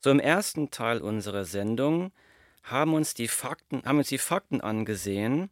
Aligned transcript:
So 0.00 0.10
im 0.10 0.20
ersten 0.20 0.70
Teil 0.70 1.02
unserer 1.02 1.44
Sendung 1.44 2.12
haben 2.62 2.94
uns 2.94 3.14
die 3.14 3.28
Fakten, 3.28 3.82
haben 3.84 3.98
uns 3.98 4.08
die 4.08 4.18
Fakten 4.18 4.60
angesehen, 4.60 5.50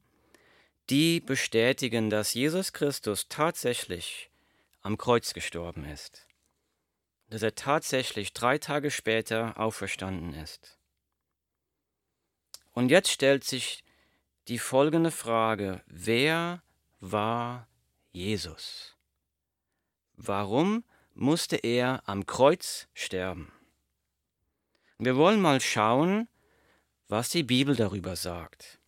die 0.88 1.20
bestätigen, 1.20 2.08
dass 2.08 2.32
Jesus 2.32 2.72
Christus 2.72 3.28
tatsächlich 3.28 4.30
am 4.80 4.96
Kreuz 4.96 5.34
gestorben 5.34 5.84
ist, 5.84 6.26
dass 7.28 7.42
er 7.42 7.54
tatsächlich 7.54 8.32
drei 8.32 8.56
Tage 8.56 8.90
später 8.90 9.58
auferstanden 9.58 10.32
ist. 10.32 10.78
Und 12.72 12.90
jetzt 12.90 13.10
stellt 13.10 13.44
sich 13.44 13.84
die 14.46 14.58
folgende 14.58 15.10
Frage, 15.10 15.82
wer 15.86 16.62
war 17.00 17.68
Jesus? 18.12 18.96
Warum 20.16 20.84
musste 21.12 21.56
er 21.56 22.02
am 22.06 22.24
Kreuz 22.24 22.88
sterben? 22.94 23.52
Wir 24.98 25.16
wollen 25.16 25.40
mal 25.40 25.60
schauen, 25.60 26.26
was 27.06 27.28
die 27.28 27.44
Bibel 27.44 27.76
darüber 27.76 28.16
sagt. 28.16 28.80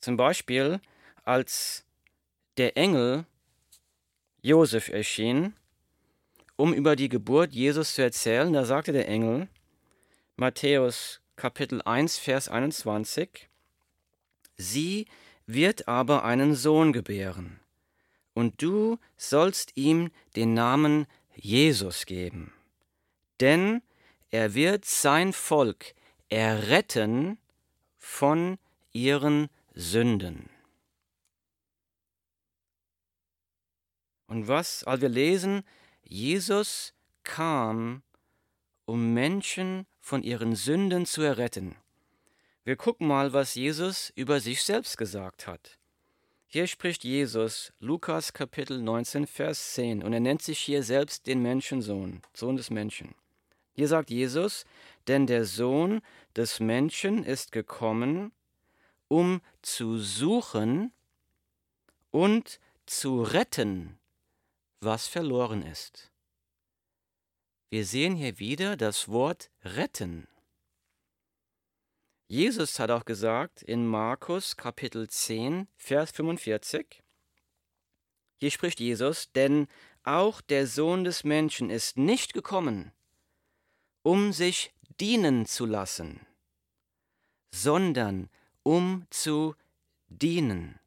Zum 0.00 0.16
Beispiel, 0.16 0.80
als 1.24 1.84
der 2.56 2.76
Engel 2.76 3.26
Josef 4.40 4.88
erschien, 4.88 5.54
um 6.54 6.72
über 6.72 6.94
die 6.94 7.08
Geburt 7.08 7.52
Jesus 7.52 7.94
zu 7.94 8.02
erzählen, 8.02 8.52
da 8.52 8.64
sagte 8.64 8.92
der 8.92 9.08
Engel, 9.08 9.48
Matthäus 10.36 11.20
Kapitel 11.34 11.82
1, 11.82 12.16
Vers 12.18 12.48
21, 12.48 13.48
Sie 14.56 15.06
wird 15.46 15.88
aber 15.88 16.24
einen 16.24 16.54
Sohn 16.54 16.92
gebären, 16.92 17.58
und 18.32 18.62
du 18.62 18.98
sollst 19.16 19.76
ihm 19.76 20.12
den 20.36 20.54
Namen 20.54 21.06
Jesus 21.34 22.06
geben, 22.06 22.52
denn 23.40 23.82
er 24.30 24.54
wird 24.54 24.84
sein 24.84 25.32
Volk 25.32 25.94
erretten 26.28 27.38
von 27.96 28.58
ihren 28.92 29.48
Sünden. 29.74 30.50
Und 34.26 34.46
was, 34.46 34.84
als 34.84 35.00
wir 35.00 35.08
lesen, 35.08 35.62
Jesus 36.02 36.92
kam, 37.22 38.02
um 38.84 39.14
Menschen 39.14 39.86
von 40.00 40.22
ihren 40.22 40.54
Sünden 40.54 41.06
zu 41.06 41.22
erretten. 41.22 41.76
Wir 42.64 42.76
gucken 42.76 43.06
mal, 43.06 43.32
was 43.32 43.54
Jesus 43.54 44.10
über 44.14 44.40
sich 44.40 44.62
selbst 44.62 44.98
gesagt 44.98 45.46
hat. 45.46 45.78
Hier 46.46 46.66
spricht 46.66 47.04
Jesus, 47.04 47.72
Lukas 47.78 48.32
Kapitel 48.32 48.80
19, 48.80 49.26
Vers 49.26 49.74
10, 49.74 50.02
und 50.02 50.12
er 50.14 50.20
nennt 50.20 50.40
sich 50.40 50.58
hier 50.58 50.82
selbst 50.82 51.26
den 51.26 51.42
Menschensohn, 51.42 52.22
Sohn 52.34 52.56
des 52.56 52.70
Menschen. 52.70 53.14
Hier 53.78 53.86
sagt 53.86 54.10
Jesus, 54.10 54.64
denn 55.06 55.28
der 55.28 55.44
Sohn 55.44 56.02
des 56.34 56.58
Menschen 56.58 57.22
ist 57.22 57.52
gekommen, 57.52 58.32
um 59.06 59.40
zu 59.62 59.98
suchen 59.98 60.92
und 62.10 62.58
zu 62.86 63.22
retten, 63.22 63.96
was 64.80 65.06
verloren 65.06 65.62
ist. 65.62 66.10
Wir 67.70 67.84
sehen 67.84 68.16
hier 68.16 68.40
wieder 68.40 68.76
das 68.76 69.10
Wort 69.10 69.48
retten. 69.62 70.26
Jesus 72.26 72.80
hat 72.80 72.90
auch 72.90 73.04
gesagt 73.04 73.62
in 73.62 73.86
Markus 73.86 74.56
Kapitel 74.56 75.08
10, 75.08 75.68
Vers 75.76 76.10
45, 76.10 77.04
hier 78.40 78.50
spricht 78.50 78.80
Jesus, 78.80 79.30
denn 79.30 79.68
auch 80.02 80.40
der 80.40 80.66
Sohn 80.66 81.04
des 81.04 81.22
Menschen 81.22 81.70
ist 81.70 81.96
nicht 81.96 82.34
gekommen, 82.34 82.90
um 84.08 84.32
sich 84.32 84.72
dienen 85.00 85.44
zu 85.44 85.66
lassen, 85.66 86.26
sondern 87.50 88.30
um 88.62 89.06
zu 89.10 89.54
dienen 90.08 90.80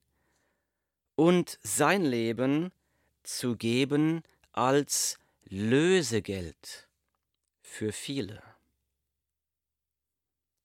und 1.16 1.60
sein 1.62 2.04
Leben 2.04 2.72
zu 3.22 3.58
geben 3.58 4.24
als 4.54 5.20
Lösegeld 5.44 6.90
für 7.62 7.92
viele. 7.92 8.42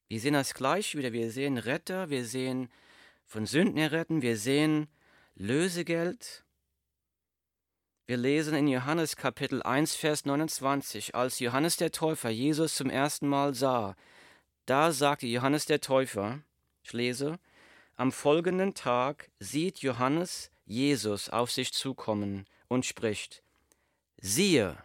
Wir 0.09 0.19
sehen 0.19 0.33
das 0.33 0.55
gleich 0.55 0.97
wieder. 0.97 1.12
Wir 1.12 1.31
sehen 1.31 1.59
Retter, 1.59 2.09
wir 2.09 2.25
sehen 2.25 2.71
von 3.27 3.44
Sünden 3.44 3.77
erretten, 3.77 4.23
wir 4.23 4.38
sehen 4.38 4.88
Lösegeld 5.34 6.46
wir 8.06 8.17
lesen 8.17 8.55
in 8.55 8.69
Johannes 8.69 9.17
Kapitel 9.17 9.65
1, 9.65 9.97
Vers 9.97 10.25
29, 10.25 11.17
als 11.17 11.41
Johannes 11.41 11.77
der 11.77 11.91
Täufer 11.91 12.31
Jesus 12.31 12.77
zum 12.77 12.89
ersten 12.89 13.27
Mal 13.27 13.53
sah, 13.53 13.97
da 14.65 14.93
sagte 14.93 15.27
Johannes 15.27 15.67
der 15.67 15.81
Täufer, 15.81 16.41
ich 16.84 16.93
lese, 16.93 17.41
am 17.97 18.12
folgenden 18.12 18.75
Tag 18.75 19.28
sieht 19.41 19.81
Johannes 19.81 20.53
Jesus 20.67 21.31
auf 21.31 21.50
sich 21.50 21.72
zukommen 21.72 22.47
und 22.69 22.87
spricht, 22.87 23.43
siehe, 24.21 24.77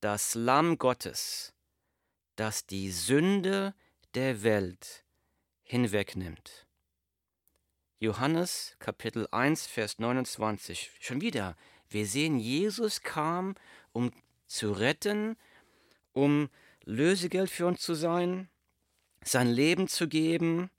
das 0.00 0.34
Lamm 0.34 0.76
Gottes, 0.76 1.54
das 2.36 2.66
die 2.66 2.90
Sünde 2.90 3.74
der 4.14 4.42
Welt 4.42 5.04
hinwegnimmt. 5.62 6.66
Johannes 7.98 8.76
Kapitel 8.78 9.26
1, 9.30 9.66
Vers 9.66 9.98
29. 9.98 10.90
Schon 11.00 11.20
wieder, 11.20 11.56
wir 11.90 12.06
sehen, 12.06 12.38
Jesus 12.38 13.02
kam, 13.02 13.54
um 13.92 14.12
zu 14.46 14.72
retten, 14.72 15.36
um 16.12 16.48
Lösegeld 16.84 17.50
für 17.50 17.66
uns 17.66 17.80
zu 17.80 17.94
sein, 17.94 18.48
sein 19.22 19.48
Leben 19.48 19.88
zu 19.88 20.08
geben, 20.08 20.70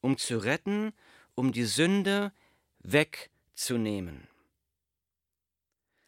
um 0.00 0.18
zu 0.18 0.38
retten, 0.38 0.92
um 1.34 1.52
die 1.52 1.64
Sünde 1.64 2.32
wegzunehmen. 2.80 4.28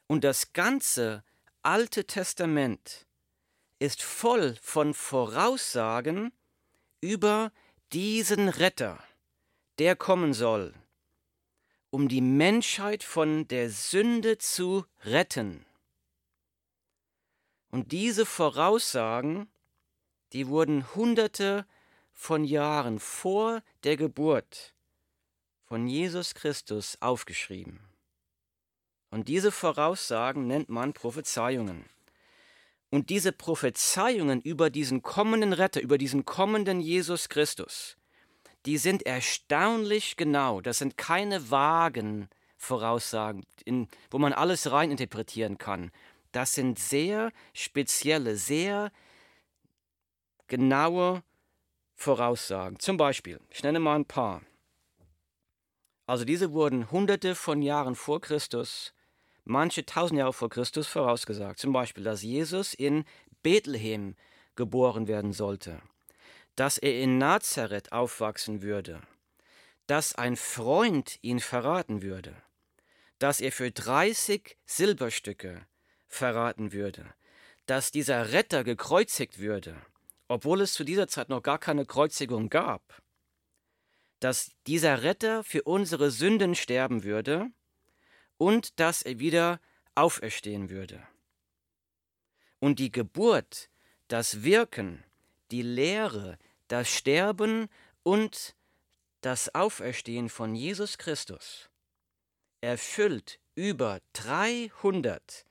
Und 0.07 0.25
das 0.25 0.53
ganze 0.53 1.25
Alte 1.63 2.05
Testament 2.07 3.07
ist 3.79 4.03
voll 4.03 4.57
von 4.61 4.95
Voraussagen 4.95 6.33
über 7.01 7.53
diesen 7.93 8.49
Retter, 8.49 9.03
der 9.79 9.97
kommen 9.97 10.35
soll, 10.35 10.75
um 11.91 12.09
die 12.09 12.21
Menschheit 12.21 13.03
von 13.03 13.47
der 13.49 13.71
Sünde 13.71 14.39
zu 14.39 14.85
retten. 15.05 15.67
Und 17.71 17.93
diese 17.93 18.27
Voraussagen, 18.27 19.49
die 20.33 20.49
wurden 20.49 20.95
hunderte 20.95 21.67
von 22.13 22.45
Jahren 22.45 22.99
vor 22.99 23.63
der 23.85 23.97
Geburt 23.97 24.75
von 25.65 25.87
Jesus 25.87 26.35
Christus 26.35 26.99
aufgeschrieben. 27.01 27.81
Und 29.11 29.29
diese 29.29 29.53
Voraussagen 29.53 30.47
nennt 30.47 30.69
man 30.69 30.93
Prophezeiungen. 30.93 31.85
Und 32.91 33.09
diese 33.09 33.33
Prophezeiungen 33.33 34.41
über 34.41 34.69
diesen 34.69 35.03
kommenden 35.03 35.53
Retter, 35.53 35.81
über 35.81 35.97
diesen 35.97 36.25
kommenden 36.25 36.81
Jesus 36.81 37.29
Christus, 37.29 37.97
die 38.67 38.79
sind 38.79 39.05
erstaunlich 39.05 40.17
genau. 40.17 40.61
Das 40.61 40.79
sind 40.79 40.97
keine 40.97 41.51
vagen 41.51 42.29
Voraussagen, 42.57 43.45
in, 43.65 43.89
wo 44.11 44.19
man 44.19 44.33
alles 44.33 44.71
reininterpretieren 44.71 45.57
kann. 45.59 45.91
Das 46.33 46.55
sind 46.55 46.79
sehr 46.79 47.33
spezielle, 47.55 48.37
sehr 48.37 48.93
genaue 50.47 51.23
Voraussagen. 51.97 52.79
Zum 52.79 52.97
Beispiel, 52.97 53.41
ich 53.51 53.63
nenne 53.63 53.81
mal 53.81 53.97
ein 53.97 54.05
paar. 54.05 54.43
Also 56.07 56.25
diese 56.25 56.53
wurden 56.53 56.91
hunderte 56.91 57.35
von 57.35 57.63
Jahren 57.63 57.95
vor 57.95 58.21
Christus, 58.21 58.93
manche 59.45 59.87
tausend 59.87 60.19
Jahre 60.19 60.33
vor 60.33 60.51
Christus 60.51 60.87
vorausgesagt. 60.87 61.59
Zum 61.59 61.73
Beispiel, 61.73 62.05
dass 62.05 62.23
Jesus 62.23 62.75
in 62.75 63.05
Bethlehem 63.43 64.17
geboren 64.55 65.09
werden 65.09 65.33
sollte 65.33 65.81
dass 66.57 66.79
er 66.79 67.01
in 67.01 67.19
Nazareth 67.19 67.93
aufwachsen 67.93 68.63
würde, 68.63 69.01
dass 69.87 70.15
ein 70.15 70.37
Freund 70.37 71.19
ihn 71.23 71.41
verraten 71.41 72.03
würde, 72.03 72.35
dass 73.19 73.41
er 73.41 73.53
für 73.53 73.71
30 73.71 74.57
Silberstücke 74.67 75.67
verraten 76.07 76.73
würde, 76.73 77.13
dass 77.67 77.91
dieser 77.91 78.33
Retter 78.33 78.65
gekreuzigt 78.65 79.39
würde, 79.39 79.81
obwohl 80.29 80.61
es 80.61 80.75
zu 80.75 80.85
dieser 80.85 81.09
Zeit 81.09 81.29
noch 81.29 81.43
gar 81.43 81.59
keine 81.59 81.87
Kreuzigung 81.87 82.49
gab, 82.49 83.03
dass 84.21 84.53
dieser 84.67 85.03
Retter 85.03 85.43
für 85.45 85.63
unsere 85.63 86.11
Sünden 86.11 86.55
sterben 86.55 87.05
würde 87.05 87.51
und 88.37 88.79
dass 88.79 89.03
er 89.03 89.19
wieder 89.19 89.61
auferstehen 89.95 90.71
würde. 90.71 91.03
Und 92.59 92.79
die 92.79 92.93
Geburt, 92.93 93.71
das 94.09 94.43
Wirken, 94.43 95.03
die 95.51 95.63
Lehre, 95.63 96.39
das 96.69 96.89
Sterben 96.89 97.69
und 98.03 98.55
das 99.21 99.55
Auferstehen 99.55 100.29
von 100.29 100.55
Jesus 100.55 100.99
Christus 100.99 101.71
erfüllt 102.61 103.41
über 103.55 104.01
300 104.13 105.45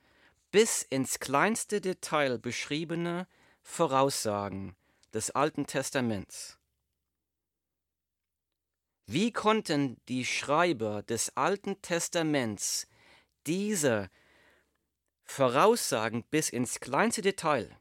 bis 0.50 0.82
ins 0.82 1.20
kleinste 1.20 1.80
Detail 1.80 2.38
beschriebene 2.38 3.26
Voraussagen 3.62 4.74
des 5.12 5.30
Alten 5.30 5.66
Testaments. 5.66 6.58
Wie 9.06 9.32
konnten 9.32 10.00
die 10.08 10.24
Schreiber 10.24 11.02
des 11.02 11.36
Alten 11.36 11.82
Testaments 11.82 12.86
diese 13.46 14.08
Voraussagen 15.24 16.24
bis 16.24 16.48
ins 16.48 16.78
kleinste 16.78 17.22
Detail 17.22 17.79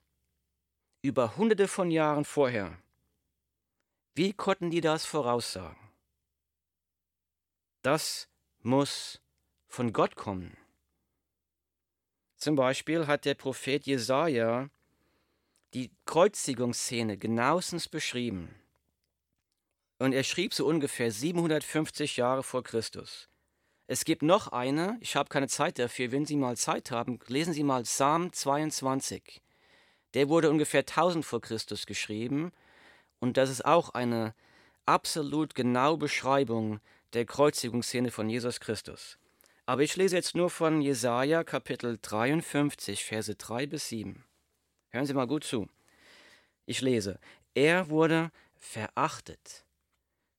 über 1.01 1.37
hunderte 1.37 1.67
von 1.67 1.91
Jahren 1.91 2.25
vorher, 2.25 2.77
wie 4.15 4.33
konnten 4.33 4.69
die 4.69 4.81
das 4.81 5.05
voraussagen? 5.05 5.77
Das 7.81 8.27
muss 8.61 9.21
von 9.67 9.93
Gott 9.93 10.15
kommen. 10.15 10.57
Zum 12.35 12.55
Beispiel 12.55 13.07
hat 13.07 13.25
der 13.25 13.35
Prophet 13.35 13.85
Jesaja 13.85 14.69
die 15.73 15.91
Kreuzigungsszene 16.05 17.17
genauestens 17.17 17.87
beschrieben. 17.87 18.53
Und 19.99 20.13
er 20.13 20.23
schrieb 20.23 20.53
so 20.53 20.65
ungefähr 20.65 21.11
750 21.11 22.17
Jahre 22.17 22.43
vor 22.43 22.63
Christus. 22.63 23.29
Es 23.87 24.05
gibt 24.05 24.21
noch 24.21 24.49
eine, 24.49 24.97
ich 25.01 25.15
habe 25.15 25.29
keine 25.29 25.47
Zeit 25.47 25.79
dafür, 25.79 26.11
wenn 26.11 26.25
Sie 26.25 26.37
mal 26.37 26.55
Zeit 26.55 26.91
haben, 26.91 27.19
lesen 27.27 27.53
Sie 27.53 27.63
mal 27.63 27.83
Psalm 27.83 28.31
22. 28.31 29.41
Der 30.13 30.29
wurde 30.29 30.49
ungefähr 30.49 30.81
1000 30.81 31.25
vor 31.25 31.41
Christus 31.41 31.85
geschrieben 31.85 32.51
und 33.19 33.37
das 33.37 33.49
ist 33.49 33.65
auch 33.65 33.89
eine 33.91 34.33
absolut 34.85 35.55
genaue 35.55 35.97
Beschreibung 35.97 36.79
der 37.13 37.25
Kreuzigungsszene 37.25 38.11
von 38.11 38.29
Jesus 38.29 38.59
Christus. 38.59 39.17
Aber 39.65 39.83
ich 39.83 39.95
lese 39.95 40.15
jetzt 40.15 40.35
nur 40.35 40.49
von 40.49 40.81
Jesaja 40.81 41.43
Kapitel 41.43 41.99
53, 42.01 43.05
Verse 43.05 43.35
3 43.35 43.67
bis 43.67 43.89
7. 43.89 44.25
Hören 44.89 45.05
Sie 45.05 45.13
mal 45.13 45.27
gut 45.27 45.43
zu. 45.43 45.69
Ich 46.65 46.81
lese: 46.81 47.19
Er 47.53 47.89
wurde 47.89 48.31
verachtet 48.55 49.65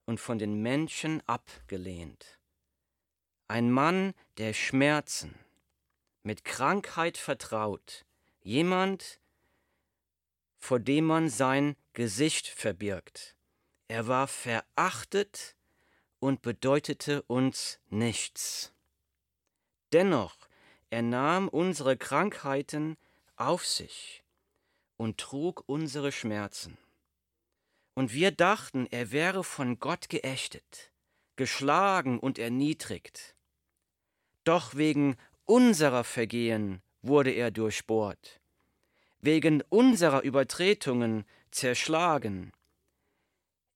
und 0.05 0.19
von 0.19 0.39
den 0.39 0.61
Menschen 0.63 1.23
abgelehnt. 1.29 2.39
Ein 3.47 3.71
Mann 3.71 4.15
der 4.39 4.53
Schmerzen, 4.53 5.35
mit 6.25 6.45
Krankheit 6.45 7.17
vertraut, 7.17 8.05
jemand, 8.43 9.21
vor 10.61 10.79
dem 10.79 11.07
man 11.07 11.29
sein 11.29 11.75
Gesicht 11.95 12.47
verbirgt. 12.47 13.35
Er 13.89 14.07
war 14.07 14.29
verachtet 14.29 15.57
und 16.21 16.43
bedeutete 16.43 17.23
uns 17.23 17.81
nichts. 17.89 18.73
Dennoch, 19.93 20.37
er 20.91 21.03
nahm 21.03 21.49
unsere 21.49 21.97
Krankheiten 21.97 22.97
auf 23.37 23.67
sich 23.67 24.23
und 24.97 25.19
trug 25.19 25.65
unsere 25.67 26.13
Schmerzen. 26.13 26.79
Und 27.95 28.13
wir 28.13 28.31
dachten, 28.31 28.87
er 28.91 29.11
wäre 29.11 29.43
von 29.43 29.79
Gott 29.79 30.09
geächtet, 30.09 30.93
geschlagen 31.37 32.21
und 32.21 32.39
erniedrigt. 32.39 33.35
Doch 34.45 34.75
wegen 34.75 35.17
unserer 35.47 36.05
Vergehen 36.05 36.83
wurde 37.03 37.31
er 37.31 37.51
durchbohrt, 37.51 38.40
wegen 39.21 39.63
unserer 39.69 40.23
Übertretungen 40.23 41.25
zerschlagen. 41.51 42.53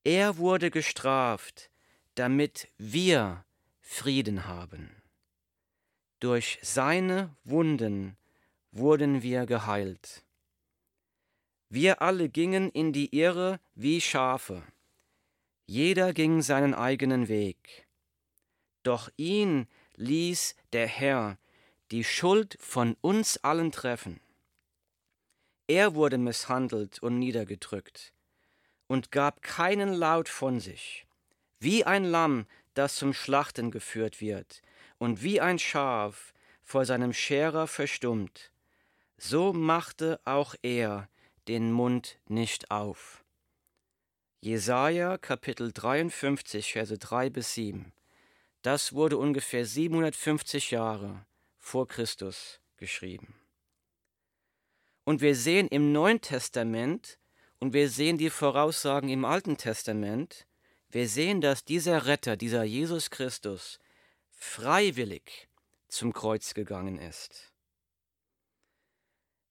Er 0.04 0.36
wurde 0.38 0.70
gestraft, 0.70 1.70
damit 2.14 2.68
wir 2.78 3.44
Frieden 3.80 4.46
haben. 4.46 4.90
Durch 6.20 6.58
seine 6.62 7.34
Wunden 7.44 8.16
wurden 8.70 9.22
wir 9.22 9.46
geheilt. 9.46 10.24
Wir 11.68 12.02
alle 12.02 12.28
gingen 12.28 12.70
in 12.70 12.92
die 12.92 13.14
Irre 13.16 13.60
wie 13.74 14.00
Schafe. 14.00 14.62
Jeder 15.66 16.12
ging 16.12 16.42
seinen 16.42 16.74
eigenen 16.74 17.28
Weg. 17.28 17.86
Doch 18.82 19.10
ihn 19.16 19.66
ließ 19.96 20.54
der 20.72 20.86
Herr 20.86 21.38
die 21.90 22.04
Schuld 22.04 22.56
von 22.60 22.96
uns 23.00 23.38
allen 23.38 23.72
treffen. 23.72 24.20
Er 25.66 25.94
wurde 25.94 26.18
misshandelt 26.18 26.98
und 26.98 27.18
niedergedrückt 27.18 28.12
und 28.86 29.10
gab 29.10 29.40
keinen 29.42 29.94
Laut 29.94 30.28
von 30.28 30.60
sich, 30.60 31.06
wie 31.58 31.84
ein 31.84 32.04
Lamm, 32.04 32.46
das 32.74 32.96
zum 32.96 33.14
Schlachten 33.14 33.70
geführt 33.70 34.20
wird, 34.20 34.60
und 34.98 35.22
wie 35.22 35.40
ein 35.40 35.58
Schaf 35.58 36.34
vor 36.62 36.84
seinem 36.84 37.12
Scherer 37.12 37.66
verstummt, 37.66 38.52
so 39.16 39.52
machte 39.52 40.20
auch 40.24 40.54
er 40.62 41.08
den 41.48 41.72
Mund 41.72 42.18
nicht 42.26 42.70
auf. 42.70 43.24
Jesaja 44.40 45.16
Kapitel 45.16 45.72
53, 45.72 46.72
Verse 46.72 46.98
3 46.98 47.30
bis 47.30 47.54
7. 47.54 47.92
Das 48.60 48.92
wurde 48.92 49.16
ungefähr 49.16 49.64
750 49.64 50.70
Jahre 50.70 51.24
vor 51.58 51.88
Christus 51.88 52.60
geschrieben. 52.76 53.34
Und 55.04 55.20
wir 55.20 55.36
sehen 55.36 55.68
im 55.68 55.92
Neuen 55.92 56.20
Testament 56.20 57.18
und 57.58 57.72
wir 57.72 57.88
sehen 57.88 58.18
die 58.18 58.30
Voraussagen 58.30 59.08
im 59.08 59.24
Alten 59.24 59.56
Testament, 59.56 60.46
wir 60.90 61.08
sehen, 61.08 61.40
dass 61.40 61.64
dieser 61.64 62.06
Retter, 62.06 62.36
dieser 62.36 62.62
Jesus 62.62 63.10
Christus, 63.10 63.80
freiwillig 64.30 65.48
zum 65.88 66.12
Kreuz 66.12 66.54
gegangen 66.54 66.98
ist. 66.98 67.52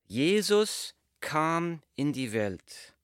Jesus 0.06 0.96
kam 1.20 1.82
in 1.96 2.14
die 2.14 2.34
Welt, 2.34 2.96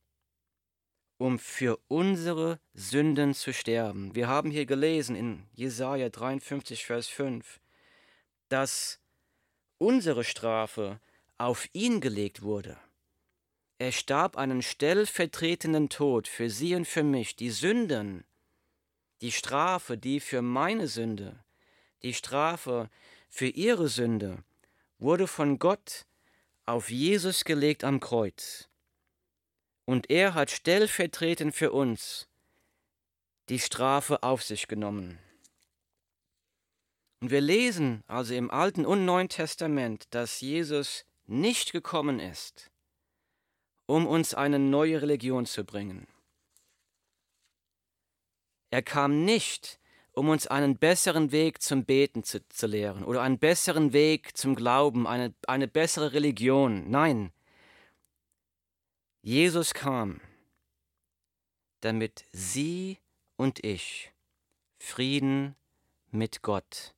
um 1.17 1.39
für 1.39 1.79
unsere 1.87 2.59
Sünden 2.73 3.33
zu 3.33 3.53
sterben. 3.53 4.15
Wir 4.15 4.27
haben 4.27 4.51
hier 4.51 4.65
gelesen 4.65 5.15
in 5.15 5.45
Jesaja 5.53 6.09
53, 6.09 6.85
Vers 6.85 7.07
5, 7.07 7.59
dass 8.47 8.99
unsere 9.77 10.23
Strafe 10.23 10.99
auf 11.39 11.67
ihn 11.73 12.01
gelegt 12.01 12.41
wurde. 12.41 12.77
Er 13.79 13.93
starb 13.93 14.37
einen 14.37 14.61
stellvertretenden 14.61 15.89
Tod 15.89 16.27
für 16.27 16.49
sie 16.49 16.75
und 16.75 16.85
für 16.85 17.03
mich. 17.03 17.37
Die 17.37 17.49
Sünden, 17.49 18.25
die 19.21 19.31
Strafe, 19.31 19.97
die 19.97 20.19
für 20.19 20.41
meine 20.41 20.87
Sünde, 20.87 21.43
die 22.03 22.13
Strafe 22.13 22.89
für 23.29 23.47
ihre 23.47 23.87
Sünde, 23.87 24.43
wurde 24.97 25.27
von 25.27 25.59
Gott 25.59 26.05
auf 26.65 26.89
Jesus 26.89 27.45
gelegt 27.45 27.85
am 27.85 28.01
Kreuz. 28.01 28.67
Und 29.85 30.09
er 30.09 30.33
hat 30.33 30.51
stellvertretend 30.51 31.55
für 31.55 31.71
uns 31.71 32.27
die 33.47 33.59
Strafe 33.59 34.23
auf 34.23 34.43
sich 34.43 34.67
genommen. 34.67 35.19
Und 37.21 37.31
wir 37.31 37.41
lesen 37.41 38.03
also 38.07 38.33
im 38.33 38.51
Alten 38.51 38.85
und 38.85 39.05
Neuen 39.05 39.29
Testament, 39.29 40.05
dass 40.11 40.41
Jesus 40.41 41.05
nicht 41.29 41.71
gekommen 41.71 42.19
ist, 42.19 42.71
um 43.85 44.07
uns 44.07 44.33
eine 44.33 44.59
neue 44.59 45.01
Religion 45.01 45.45
zu 45.45 45.63
bringen. 45.63 46.07
Er 48.71 48.81
kam 48.81 49.25
nicht, 49.25 49.79
um 50.11 50.29
uns 50.29 50.47
einen 50.47 50.77
besseren 50.77 51.31
Weg 51.31 51.61
zum 51.61 51.85
Beten 51.85 52.23
zu, 52.23 52.47
zu 52.49 52.67
lehren 52.67 53.03
oder 53.03 53.21
einen 53.21 53.39
besseren 53.39 53.93
Weg 53.93 54.35
zum 54.37 54.55
Glauben, 54.55 55.07
eine, 55.07 55.33
eine 55.47 55.67
bessere 55.67 56.13
Religion. 56.13 56.89
Nein, 56.89 57.31
Jesus 59.21 59.73
kam, 59.73 60.21
damit 61.81 62.25
Sie 62.31 62.99
und 63.37 63.63
ich 63.63 64.11
Frieden 64.77 65.55
mit 66.11 66.41
Gott 66.41 66.95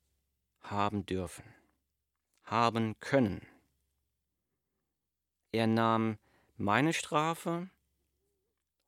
haben 0.62 1.04
dürfen, 1.06 1.44
haben 2.44 2.98
können. 3.00 3.46
Er 5.52 5.66
nahm 5.66 6.18
meine 6.56 6.94
Strafe 6.94 7.68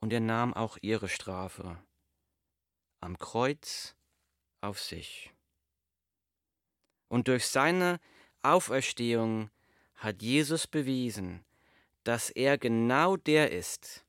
und 0.01 0.13
er 0.13 0.21
nahm 0.21 0.55
auch 0.55 0.79
ihre 0.81 1.09
Strafe 1.09 1.79
am 3.01 3.19
Kreuz 3.19 3.95
auf 4.63 4.81
sich. 4.81 5.31
Und 7.09 7.29
durch 7.29 7.47
seine 7.47 8.01
Auferstehung 8.43 9.51
hat 9.95 10.23
Jesus 10.23 10.67
bewiesen, 10.67 11.45
dass 12.03 12.31
er 12.31 12.57
genau 12.57 13.17
der 13.17 13.53
ist, 13.53 14.05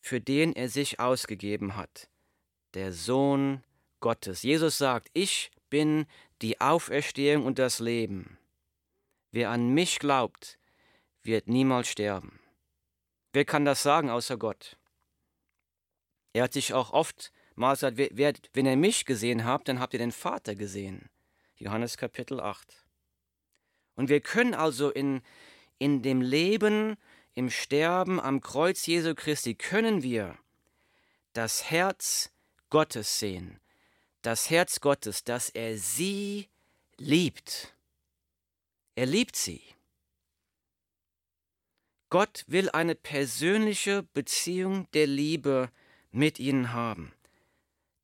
für 0.00 0.20
den 0.20 0.54
er 0.54 0.68
sich 0.68 0.98
ausgegeben 0.98 1.76
hat, 1.76 2.10
der 2.74 2.92
Sohn 2.92 3.62
Gottes. 4.00 4.42
Jesus 4.42 4.78
sagt, 4.78 5.08
ich 5.12 5.50
bin 5.70 6.06
die 6.42 6.60
Auferstehung 6.60 7.46
und 7.46 7.58
das 7.58 7.78
Leben. 7.78 8.38
Wer 9.30 9.50
an 9.50 9.68
mich 9.70 9.98
glaubt, 9.98 10.58
wird 11.28 11.46
niemals 11.46 11.88
sterben. 11.88 12.40
Wer 13.32 13.44
kann 13.44 13.64
das 13.64 13.82
sagen 13.82 14.10
außer 14.10 14.36
Gott? 14.36 14.76
Er 16.32 16.44
hat 16.44 16.52
sich 16.52 16.72
auch 16.72 16.92
oft 16.92 17.32
mal 17.54 17.74
gesagt, 17.74 17.96
wer, 17.96 18.32
wenn 18.52 18.66
ihr 18.66 18.76
mich 18.76 19.04
gesehen 19.04 19.44
habt, 19.44 19.68
dann 19.68 19.80
habt 19.80 19.92
ihr 19.92 19.98
den 19.98 20.12
Vater 20.12 20.54
gesehen. 20.54 21.08
Johannes 21.56 21.96
Kapitel 21.96 22.40
8. 22.40 22.84
Und 23.94 24.08
wir 24.08 24.20
können 24.20 24.54
also 24.54 24.90
in, 24.90 25.22
in 25.78 26.02
dem 26.02 26.20
Leben, 26.20 26.96
im 27.34 27.50
Sterben 27.50 28.20
am 28.20 28.40
Kreuz 28.40 28.86
Jesu 28.86 29.14
Christi 29.14 29.54
können 29.54 30.02
wir 30.02 30.38
das 31.32 31.70
Herz 31.70 32.30
Gottes 32.70 33.18
sehen. 33.18 33.60
Das 34.22 34.50
Herz 34.50 34.80
Gottes, 34.80 35.24
dass 35.24 35.48
er 35.48 35.78
sie 35.78 36.48
liebt. 36.96 37.74
Er 38.94 39.06
liebt 39.06 39.36
sie. 39.36 39.62
Gott 42.10 42.44
will 42.46 42.70
eine 42.70 42.94
persönliche 42.94 44.02
Beziehung 44.02 44.90
der 44.92 45.06
Liebe 45.06 45.70
mit 46.10 46.38
ihnen 46.38 46.72
haben. 46.72 47.12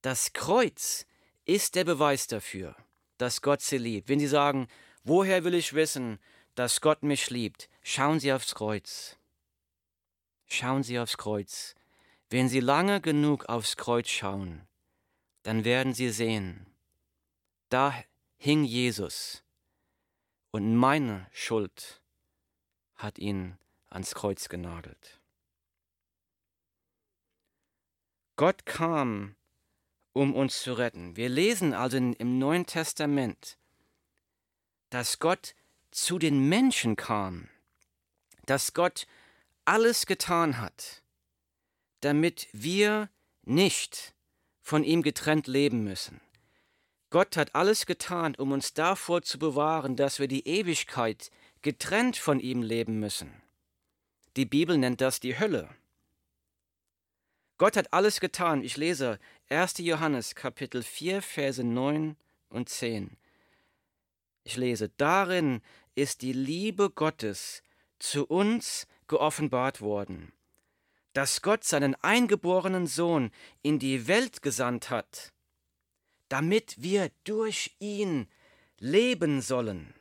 Das 0.02 0.34
Kreuz 0.34 1.06
ist 1.46 1.74
der 1.74 1.84
Beweis 1.84 2.26
dafür, 2.26 2.76
dass 3.16 3.40
Gott 3.40 3.62
sie 3.62 3.78
liebt. 3.78 4.08
Wenn 4.08 4.20
Sie 4.20 4.26
sagen, 4.26 4.68
woher 5.04 5.44
will 5.44 5.54
ich 5.54 5.72
wissen, 5.72 6.18
dass 6.54 6.82
Gott 6.82 7.02
mich 7.02 7.30
liebt, 7.30 7.70
schauen 7.82 8.20
Sie 8.20 8.32
aufs 8.32 8.54
Kreuz. 8.54 9.18
Schauen 10.46 10.82
Sie 10.82 10.98
aufs 10.98 11.16
Kreuz. 11.16 11.74
Wenn 12.28 12.48
Sie 12.50 12.60
lange 12.60 13.00
genug 13.00 13.46
aufs 13.46 13.76
Kreuz 13.76 14.08
schauen, 14.08 14.66
dann 15.42 15.64
werden 15.64 15.94
Sie 15.94 16.10
sehen, 16.10 16.66
da 17.70 17.94
hing 18.36 18.64
Jesus 18.64 19.42
und 20.50 20.76
meine 20.76 21.26
Schuld 21.32 22.02
hat 22.96 23.18
ihn 23.18 23.58
ans 23.94 24.14
Kreuz 24.14 24.48
genagelt. 24.48 25.20
Gott 28.36 28.66
kam, 28.66 29.36
um 30.12 30.34
uns 30.34 30.62
zu 30.62 30.72
retten. 30.74 31.16
Wir 31.16 31.28
lesen 31.28 31.72
also 31.72 31.96
im 31.96 32.38
Neuen 32.38 32.66
Testament, 32.66 33.56
dass 34.90 35.20
Gott 35.20 35.54
zu 35.92 36.18
den 36.18 36.48
Menschen 36.48 36.96
kam, 36.96 37.48
dass 38.46 38.74
Gott 38.74 39.06
alles 39.64 40.06
getan 40.06 40.60
hat, 40.60 41.02
damit 42.00 42.48
wir 42.52 43.08
nicht 43.42 44.14
von 44.60 44.82
ihm 44.82 45.02
getrennt 45.02 45.46
leben 45.46 45.84
müssen. 45.84 46.20
Gott 47.10 47.36
hat 47.36 47.54
alles 47.54 47.86
getan, 47.86 48.34
um 48.34 48.50
uns 48.50 48.74
davor 48.74 49.22
zu 49.22 49.38
bewahren, 49.38 49.94
dass 49.94 50.18
wir 50.18 50.26
die 50.26 50.48
Ewigkeit 50.48 51.30
getrennt 51.62 52.16
von 52.16 52.40
ihm 52.40 52.62
leben 52.62 52.98
müssen. 52.98 53.43
Die 54.36 54.46
Bibel 54.46 54.76
nennt 54.76 55.00
das 55.00 55.20
die 55.20 55.38
Hölle. 55.38 55.68
Gott 57.56 57.76
hat 57.76 57.92
alles 57.92 58.18
getan. 58.18 58.64
Ich 58.64 58.76
lese 58.76 59.20
1. 59.48 59.78
Johannes 59.78 60.34
Kapitel 60.34 60.82
4, 60.82 61.22
Verse 61.22 61.62
9 61.62 62.16
und 62.48 62.68
10. 62.68 63.16
Ich 64.42 64.56
lese, 64.56 64.88
darin 64.96 65.62
ist 65.94 66.22
die 66.22 66.32
Liebe 66.32 66.90
Gottes 66.90 67.62
zu 68.00 68.26
uns 68.26 68.88
geoffenbart 69.06 69.80
worden, 69.80 70.32
dass 71.12 71.40
Gott 71.40 71.62
seinen 71.62 71.94
eingeborenen 71.94 72.88
Sohn 72.88 73.30
in 73.62 73.78
die 73.78 74.08
Welt 74.08 74.42
gesandt 74.42 74.90
hat, 74.90 75.32
damit 76.28 76.82
wir 76.82 77.12
durch 77.22 77.76
ihn 77.78 78.28
leben 78.80 79.40
sollen. 79.40 79.94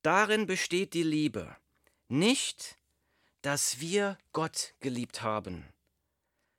Darin 0.00 0.46
besteht 0.46 0.94
die 0.94 1.02
Liebe, 1.02 1.54
nicht 2.08 2.77
dass 3.42 3.80
wir 3.80 4.18
Gott 4.32 4.74
geliebt 4.80 5.22
haben, 5.22 5.64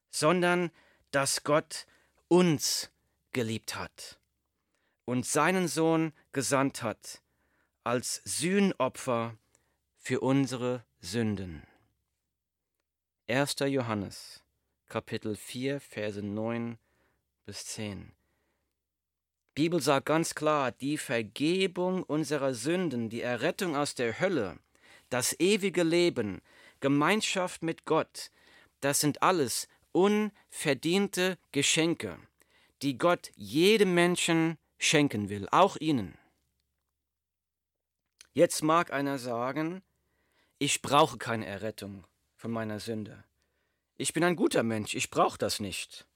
sondern 0.09 0.71
dass 1.11 1.43
Gott 1.43 1.85
uns 2.27 2.91
geliebt 3.31 3.75
hat 3.75 4.19
und 5.05 5.25
seinen 5.25 5.67
Sohn 5.67 6.13
gesandt 6.31 6.83
hat 6.83 7.21
als 7.83 8.21
Sühnopfer 8.25 9.37
für 9.97 10.19
unsere 10.21 10.85
Sünden. 10.99 11.63
1. 13.27 13.55
Johannes, 13.67 14.43
Kapitel 14.87 15.35
4, 15.35 15.79
Verse 15.79 16.21
9 16.21 16.77
bis 17.45 17.65
10. 17.65 18.11
Bibel 19.55 19.81
sagt 19.81 20.05
ganz 20.05 20.35
klar, 20.35 20.71
die 20.71 20.97
Vergebung 20.97 22.03
unserer 22.03 22.53
Sünden, 22.53 23.09
die 23.09 23.21
Errettung 23.21 23.75
aus 23.75 23.93
der 23.93 24.19
Hölle, 24.19 24.57
das 25.09 25.39
ewige 25.39 25.83
Leben, 25.83 26.41
Gemeinschaft 26.79 27.63
mit 27.63 27.85
Gott, 27.85 28.31
das 28.79 28.99
sind 28.99 29.21
alles 29.21 29.67
unverdiente 29.91 31.37
Geschenke, 31.51 32.17
die 32.81 32.97
Gott 32.97 33.31
jedem 33.35 33.93
Menschen 33.93 34.57
schenken 34.77 35.29
will, 35.29 35.47
auch 35.51 35.75
Ihnen. 35.77 36.17
Jetzt 38.33 38.63
mag 38.63 38.93
einer 38.93 39.17
sagen, 39.17 39.81
ich 40.59 40.81
brauche 40.81 41.17
keine 41.17 41.45
Errettung 41.45 42.05
von 42.35 42.51
meiner 42.51 42.79
Sünde. 42.79 43.23
Ich 43.97 44.13
bin 44.13 44.23
ein 44.23 44.35
guter 44.35 44.63
Mensch, 44.63 44.93
ich 44.93 45.09
brauche 45.09 45.37
das 45.37 45.59
nicht. 45.59 46.07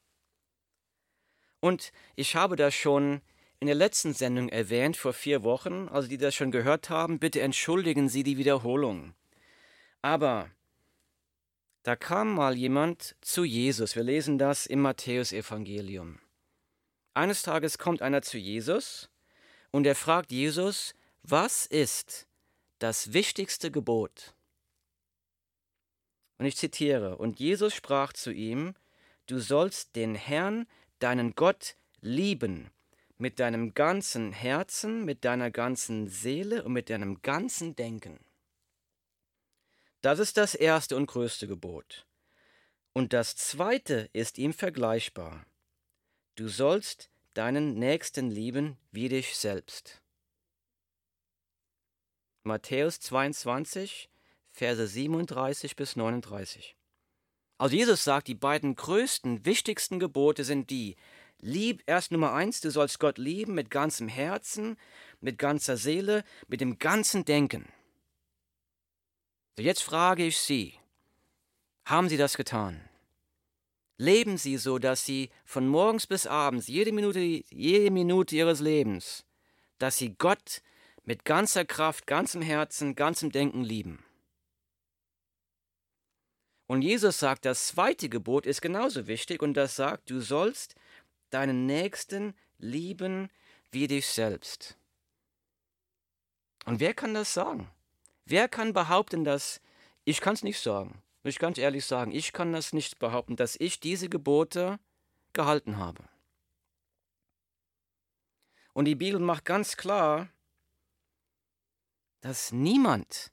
Und 1.60 1.92
ich 2.16 2.36
habe 2.36 2.56
das 2.56 2.74
schon 2.74 3.22
in 3.60 3.68
der 3.68 3.76
letzten 3.76 4.14
Sendung 4.14 4.50
erwähnt, 4.50 4.98
vor 4.98 5.14
vier 5.14 5.44
Wochen. 5.44 5.88
Also 5.88 6.10
die 6.10 6.18
das 6.18 6.36
schon 6.36 6.52
gehört 6.52 6.90
haben, 6.90 7.20
bitte 7.20 7.40
entschuldigen 7.40 8.10
Sie 8.10 8.24
die 8.24 8.38
Wiederholung. 8.38 9.14
Aber 10.04 10.52
da 11.84 11.96
kam 11.96 12.36
mal 12.36 12.56
jemand 12.56 13.16
zu 13.22 13.46
Jesus. 13.46 13.96
Wir 13.96 14.04
lesen 14.04 14.38
das 14.38 14.66
im 14.66 14.82
Matthäusevangelium. 14.82 16.20
Eines 17.14 17.42
Tages 17.42 17.78
kommt 17.78 18.02
einer 18.02 18.22
zu 18.22 18.38
Jesus 18.38 19.10
und 19.72 19.88
er 19.88 19.96
fragt 19.96 20.32
Jesus, 20.32 20.94
was 21.24 21.66
ist 21.66 22.28
das 22.80 23.14
wichtigste 23.14 23.72
Gebot? 23.72 24.34
Und 26.38 26.48
ich 26.48 26.58
zitiere, 26.58 27.18
und 27.18 27.40
Jesus 27.40 27.74
sprach 27.74 28.12
zu 28.12 28.32
ihm, 28.32 28.76
du 29.28 29.40
sollst 29.40 29.96
den 29.96 30.16
Herrn, 30.16 30.68
deinen 31.00 31.34
Gott, 31.34 31.78
lieben 32.02 32.72
mit 33.18 33.40
deinem 33.40 33.74
ganzen 33.74 34.34
Herzen, 34.34 35.06
mit 35.06 35.24
deiner 35.24 35.50
ganzen 35.50 36.10
Seele 36.10 36.64
und 36.64 36.74
mit 36.74 36.90
deinem 36.90 37.22
ganzen 37.22 37.78
Denken. 37.78 38.20
Das 40.04 40.20
ist 40.20 40.36
das 40.36 40.54
erste 40.54 40.98
und 40.98 41.06
größte 41.06 41.48
Gebot. 41.48 42.06
Und 42.92 43.14
das 43.14 43.38
zweite 43.38 44.10
ist 44.12 44.38
ihm 44.38 44.54
vergleichbar. 44.54 45.46
Du 46.36 46.50
sollst 46.50 47.10
deinen 47.34 47.76
Nächsten 47.76 48.30
lieben 48.30 48.78
wie 48.92 49.08
dich 49.08 49.38
selbst. 49.38 50.02
Matthäus 52.44 53.00
22, 53.00 54.10
Verse 54.52 54.86
37 54.86 55.78
bis 55.78 55.96
39. 55.96 56.76
Also 57.58 57.74
Jesus 57.74 58.04
sagt, 58.04 58.28
die 58.28 58.36
beiden 58.36 58.76
größten, 58.76 59.46
wichtigsten 59.46 60.00
Gebote 60.00 60.44
sind 60.44 60.70
die, 60.70 60.98
lieb, 61.40 61.82
erst 61.86 62.12
Nummer 62.12 62.34
eins, 62.34 62.60
du 62.60 62.72
sollst 62.72 63.00
Gott 63.00 63.18
lieben 63.18 63.54
mit 63.54 63.70
ganzem 63.70 64.10
Herzen, 64.10 64.76
mit 65.22 65.40
ganzer 65.40 65.78
Seele, 65.78 66.26
mit 66.50 66.60
dem 66.60 66.78
ganzen 66.78 67.24
Denken. 67.24 67.72
So 69.56 69.64
jetzt 69.64 69.84
frage 69.84 70.26
ich 70.26 70.38
Sie, 70.38 70.80
haben 71.86 72.10
Sie 72.10 72.18
das 72.18 72.38
getan? 72.38 72.82
Leben 73.98 74.38
Sie 74.38 74.58
so, 74.58 74.80
dass 74.80 75.06
Sie 75.06 75.30
von 75.46 75.68
morgens 75.68 76.08
bis 76.08 76.26
abends, 76.26 76.68
jede 76.68 76.92
Minute, 76.92 77.20
jede 77.20 77.92
Minute 77.92 78.36
Ihres 78.36 78.60
Lebens, 78.60 79.26
dass 79.78 79.98
Sie 79.98 80.16
Gott 80.18 80.64
mit 81.04 81.26
ganzer 81.26 81.66
Kraft, 81.66 82.08
ganzem 82.08 82.42
Herzen, 82.42 82.96
ganzem 82.96 83.32
Denken 83.32 83.64
lieben. 83.64 84.04
Und 86.66 86.82
Jesus 86.82 87.20
sagt, 87.20 87.46
das 87.46 87.68
zweite 87.68 88.10
Gebot 88.10 88.48
ist 88.48 88.62
genauso 88.62 89.06
wichtig 89.06 89.44
und 89.44 89.54
das 89.54 89.76
sagt, 89.76 90.10
du 90.10 90.22
sollst 90.22 90.76
deinen 91.30 91.68
Nächsten 91.68 92.34
lieben 92.58 93.30
wie 93.72 93.88
dich 93.88 94.08
selbst. 94.08 94.78
Und 96.66 96.80
wer 96.80 96.94
kann 96.94 97.14
das 97.14 97.34
sagen? 97.34 97.70
Wer 98.26 98.48
kann 98.48 98.74
behaupten, 98.74 99.24
dass 99.24 99.62
ich 100.06 100.22
kann 100.22 100.34
es 100.34 100.44
nicht 100.44 100.60
sagen? 100.60 101.02
Ich 101.24 101.40
ganz 101.40 101.58
ehrlich 101.58 101.86
sagen, 101.86 102.12
ich 102.12 102.34
kann 102.34 102.52
das 102.52 102.74
nicht 102.74 103.00
behaupten, 103.00 103.36
dass 103.36 103.56
ich 103.58 103.80
diese 103.80 104.10
Gebote 104.10 104.80
gehalten 105.32 105.78
habe. 105.78 106.04
Und 108.74 108.86
die 108.86 108.96
Bibel 108.96 109.20
macht 109.20 109.46
ganz 109.46 109.78
klar, 109.78 110.30
dass 112.22 112.52
niemand 112.52 113.32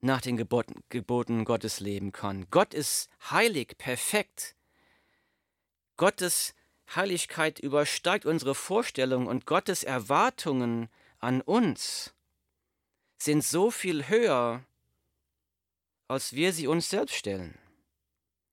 nach 0.00 0.20
den 0.20 0.36
Geboten, 0.36 0.82
Geboten 0.88 1.44
Gottes 1.44 1.80
leben 1.80 2.12
kann. 2.12 2.46
Gott 2.50 2.74
ist 2.74 3.10
heilig, 3.30 3.76
perfekt. 3.78 4.56
Gottes 5.96 6.54
Heiligkeit 6.94 7.58
übersteigt 7.58 8.26
unsere 8.26 8.54
Vorstellungen 8.54 9.26
und 9.26 9.46
Gottes 9.46 9.84
Erwartungen 9.84 10.88
an 11.18 11.40
uns 11.42 12.14
sind 13.22 13.44
so 13.44 13.70
viel 13.70 14.08
höher, 14.08 14.64
als 16.08 16.32
wir 16.32 16.52
sie 16.52 16.66
uns 16.66 16.88
selbst 16.88 17.14
stellen. 17.14 17.58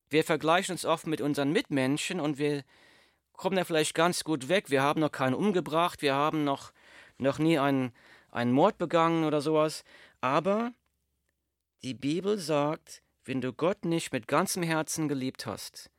Wir 0.10 0.24
vergleichen 0.24 0.74
uns 0.74 0.86
oft 0.86 1.08
mit 1.08 1.22
unseren 1.22 1.52
Mitmenschen 1.52 2.20
und 2.20 2.38
wir 2.38 2.64
kommen 3.34 3.56
da 3.56 3.64
vielleicht 3.64 3.94
ganz 3.94 4.24
gut 4.24 4.50
weg. 4.50 4.70
Wir 4.70 4.82
haben 4.82 5.02
noch 5.02 5.12
keinen 5.12 5.34
umgebracht, 5.34 6.02
wir 6.02 6.16
haben 6.16 6.44
noch, 6.44 6.72
noch 7.18 7.40
nie 7.40 7.60
einen, 7.60 7.94
einen 8.32 8.52
Mord 8.52 8.78
begangen 8.78 9.24
oder 9.24 9.42
sowas. 9.42 9.84
Aber 10.22 10.74
Die 11.84 11.94
Bibel 11.94 12.38
sagt, 12.38 13.04
wenn 13.24 13.42
du 13.42 13.54
Gott 13.54 13.86
nicht 13.86 14.12
mit 14.12 14.28
ganzem 14.28 14.64
Herzen 14.64 15.08
geliebt 15.08 15.46
hast 15.46 15.92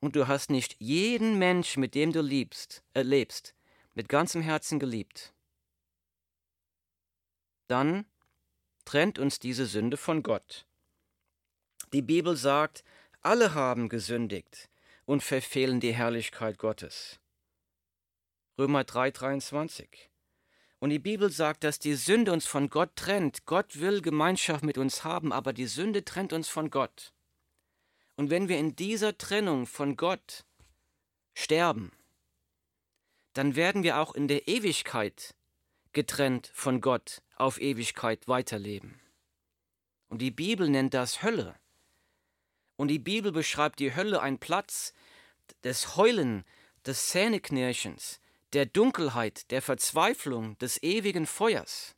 und 0.00 0.16
du 0.16 0.26
hast 0.26 0.50
nicht 0.50 0.76
jeden 0.80 1.38
Mensch, 1.38 1.76
mit 1.76 1.94
dem 1.94 2.12
du 2.12 2.20
liebst, 2.20 2.82
äh, 2.94 3.02
lebst, 3.02 3.54
mit 3.94 4.08
ganzem 4.08 4.42
Herzen 4.42 4.78
geliebt, 4.78 5.31
dann 7.66 8.06
trennt 8.84 9.18
uns 9.18 9.38
diese 9.38 9.66
Sünde 9.66 9.96
von 9.96 10.22
Gott. 10.22 10.66
Die 11.92 12.02
Bibel 12.02 12.36
sagt, 12.36 12.84
alle 13.20 13.54
haben 13.54 13.88
gesündigt 13.88 14.68
und 15.04 15.22
verfehlen 15.22 15.80
die 15.80 15.94
Herrlichkeit 15.94 16.58
Gottes. 16.58 17.20
Römer 18.58 18.82
3:23. 18.84 20.10
Und 20.78 20.90
die 20.90 20.98
Bibel 20.98 21.30
sagt, 21.30 21.64
dass 21.64 21.78
die 21.78 21.94
Sünde 21.94 22.32
uns 22.32 22.46
von 22.46 22.68
Gott 22.68 22.96
trennt. 22.96 23.44
Gott 23.46 23.78
will 23.78 24.02
Gemeinschaft 24.02 24.64
mit 24.64 24.78
uns 24.78 25.04
haben, 25.04 25.32
aber 25.32 25.52
die 25.52 25.66
Sünde 25.66 26.04
trennt 26.04 26.32
uns 26.32 26.48
von 26.48 26.70
Gott. 26.70 27.12
Und 28.16 28.30
wenn 28.30 28.48
wir 28.48 28.58
in 28.58 28.74
dieser 28.74 29.16
Trennung 29.16 29.66
von 29.66 29.96
Gott 29.96 30.44
sterben, 31.34 31.92
dann 33.32 33.54
werden 33.54 33.82
wir 33.82 33.98
auch 33.98 34.14
in 34.14 34.28
der 34.28 34.48
Ewigkeit 34.48 35.34
getrennt 35.92 36.50
von 36.54 36.80
Gott 36.80 37.22
auf 37.36 37.60
Ewigkeit 37.60 38.28
weiterleben. 38.28 39.00
Und 40.08 40.18
die 40.18 40.30
Bibel 40.30 40.68
nennt 40.68 40.94
das 40.94 41.22
Hölle. 41.22 41.58
Und 42.76 42.88
die 42.88 42.98
Bibel 42.98 43.32
beschreibt 43.32 43.78
die 43.78 43.94
Hölle 43.94 44.20
ein 44.20 44.38
Platz 44.38 44.92
des 45.64 45.96
Heulen, 45.96 46.44
des 46.86 47.08
Zähneknirschens, 47.08 48.20
der 48.52 48.66
Dunkelheit, 48.66 49.50
der 49.50 49.62
Verzweiflung, 49.62 50.58
des 50.58 50.82
ewigen 50.82 51.26
Feuers. 51.26 51.94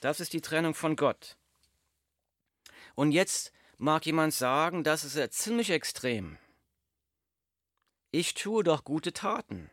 Das 0.00 0.20
ist 0.20 0.32
die 0.32 0.40
Trennung 0.40 0.74
von 0.74 0.96
Gott. 0.96 1.36
Und 2.94 3.12
jetzt 3.12 3.52
mag 3.78 4.04
jemand 4.04 4.34
sagen, 4.34 4.84
das 4.84 5.04
ist 5.04 5.16
ja 5.16 5.30
ziemlich 5.30 5.70
extrem. 5.70 6.38
Ich 8.10 8.34
tue 8.34 8.62
doch 8.64 8.84
gute 8.84 9.12
Taten. 9.12 9.70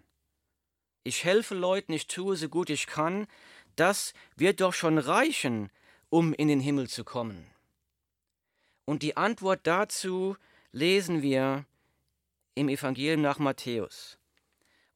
Ich 1.08 1.24
helfe 1.24 1.56
Leuten, 1.56 1.94
ich 1.94 2.08
tue 2.08 2.36
so 2.36 2.50
gut 2.50 2.70
ich 2.70 2.86
kann. 2.86 3.28
Das 3.78 4.14
wird 4.36 4.60
doch 4.60 4.74
schon 4.74 4.98
reichen, 4.98 5.72
um 6.10 6.34
in 6.34 6.50
den 6.50 6.60
Himmel 6.60 6.90
zu 6.90 7.06
kommen. 7.06 7.50
Und 8.84 9.04
die 9.04 9.16
Antwort 9.16 9.62
dazu 9.64 10.36
lesen 10.74 11.22
wir 11.22 11.64
im 12.56 12.68
Evangelium 12.68 13.22
nach 13.22 13.40
Matthäus. 13.40 14.18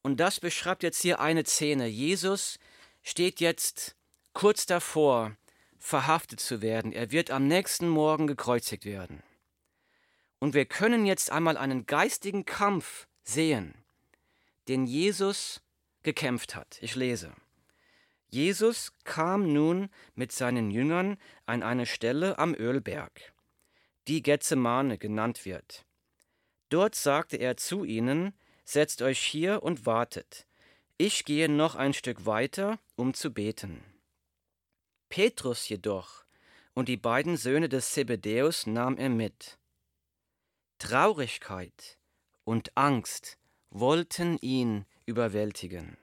Und 0.01 0.19
das 0.19 0.41
beschreibt 0.41 0.83
jetzt 0.83 1.01
hier 1.01 1.21
eine 1.21 1.45
Szene. 1.45 1.87
Jesus 1.87 2.59
steht 3.03 3.39
jetzt 3.39 3.95
kurz 4.33 4.65
davor, 4.65 5.37
verhaftet 5.79 6.41
zu 6.41 6.61
werden. 6.61 6.91
Er 6.91 7.11
wird 7.11 7.31
am 7.31 7.47
nächsten 7.47 7.87
Morgen 7.87 8.27
gekreuzigt 8.27 8.83
werden. 8.83 9.23
Und 10.39 10.55
wir 10.55 10.65
können 10.65 11.05
jetzt 11.05 11.31
einmal 11.31 11.55
einen 11.55 11.85
geistigen 11.85 12.43
Kampf 12.43 13.07
sehen, 13.23 13.73
den 14.67 14.85
Jesus 14.85 15.61
gekämpft 16.03 16.55
hat. 16.55 16.77
Ich 16.81 16.95
lese. 16.95 17.33
Jesus 18.29 18.93
kam 19.03 19.51
nun 19.51 19.89
mit 20.15 20.31
seinen 20.31 20.71
Jüngern 20.71 21.17
an 21.45 21.63
eine 21.63 21.85
Stelle 21.85 22.39
am 22.39 22.53
Ölberg, 22.53 23.33
die 24.07 24.21
Gethsemane 24.23 24.97
genannt 24.97 25.45
wird. 25.45 25.85
Dort 26.69 26.95
sagte 26.95 27.37
er 27.37 27.57
zu 27.57 27.83
ihnen, 27.83 28.33
Setzt 28.63 29.01
euch 29.01 29.19
hier 29.19 29.63
und 29.63 29.85
wartet. 29.85 30.47
Ich 30.97 31.25
gehe 31.25 31.49
noch 31.49 31.75
ein 31.75 31.93
Stück 31.93 32.25
weiter, 32.25 32.79
um 32.95 33.13
zu 33.13 33.33
beten. 33.33 33.83
Petrus 35.09 35.67
jedoch 35.67 36.23
und 36.73 36.87
die 36.87 36.95
beiden 36.95 37.35
Söhne 37.35 37.67
des 37.67 37.91
Zebedäus 37.91 38.67
nahm 38.67 38.97
er 38.97 39.09
mit. 39.09 39.57
Traurigkeit 40.77 41.97
und 42.45 42.71
Angst 42.77 43.37
wollten 43.71 44.37
ihn 44.37 44.85
überwältigen. 45.11 45.97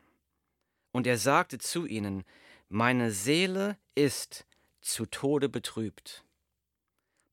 Und 0.92 1.06
er 1.06 1.18
sagte 1.18 1.58
zu 1.58 1.86
ihnen, 1.86 2.24
Meine 2.68 3.10
Seele 3.10 3.76
ist 3.94 4.46
zu 4.80 5.06
Tode 5.06 5.48
betrübt. 5.48 6.24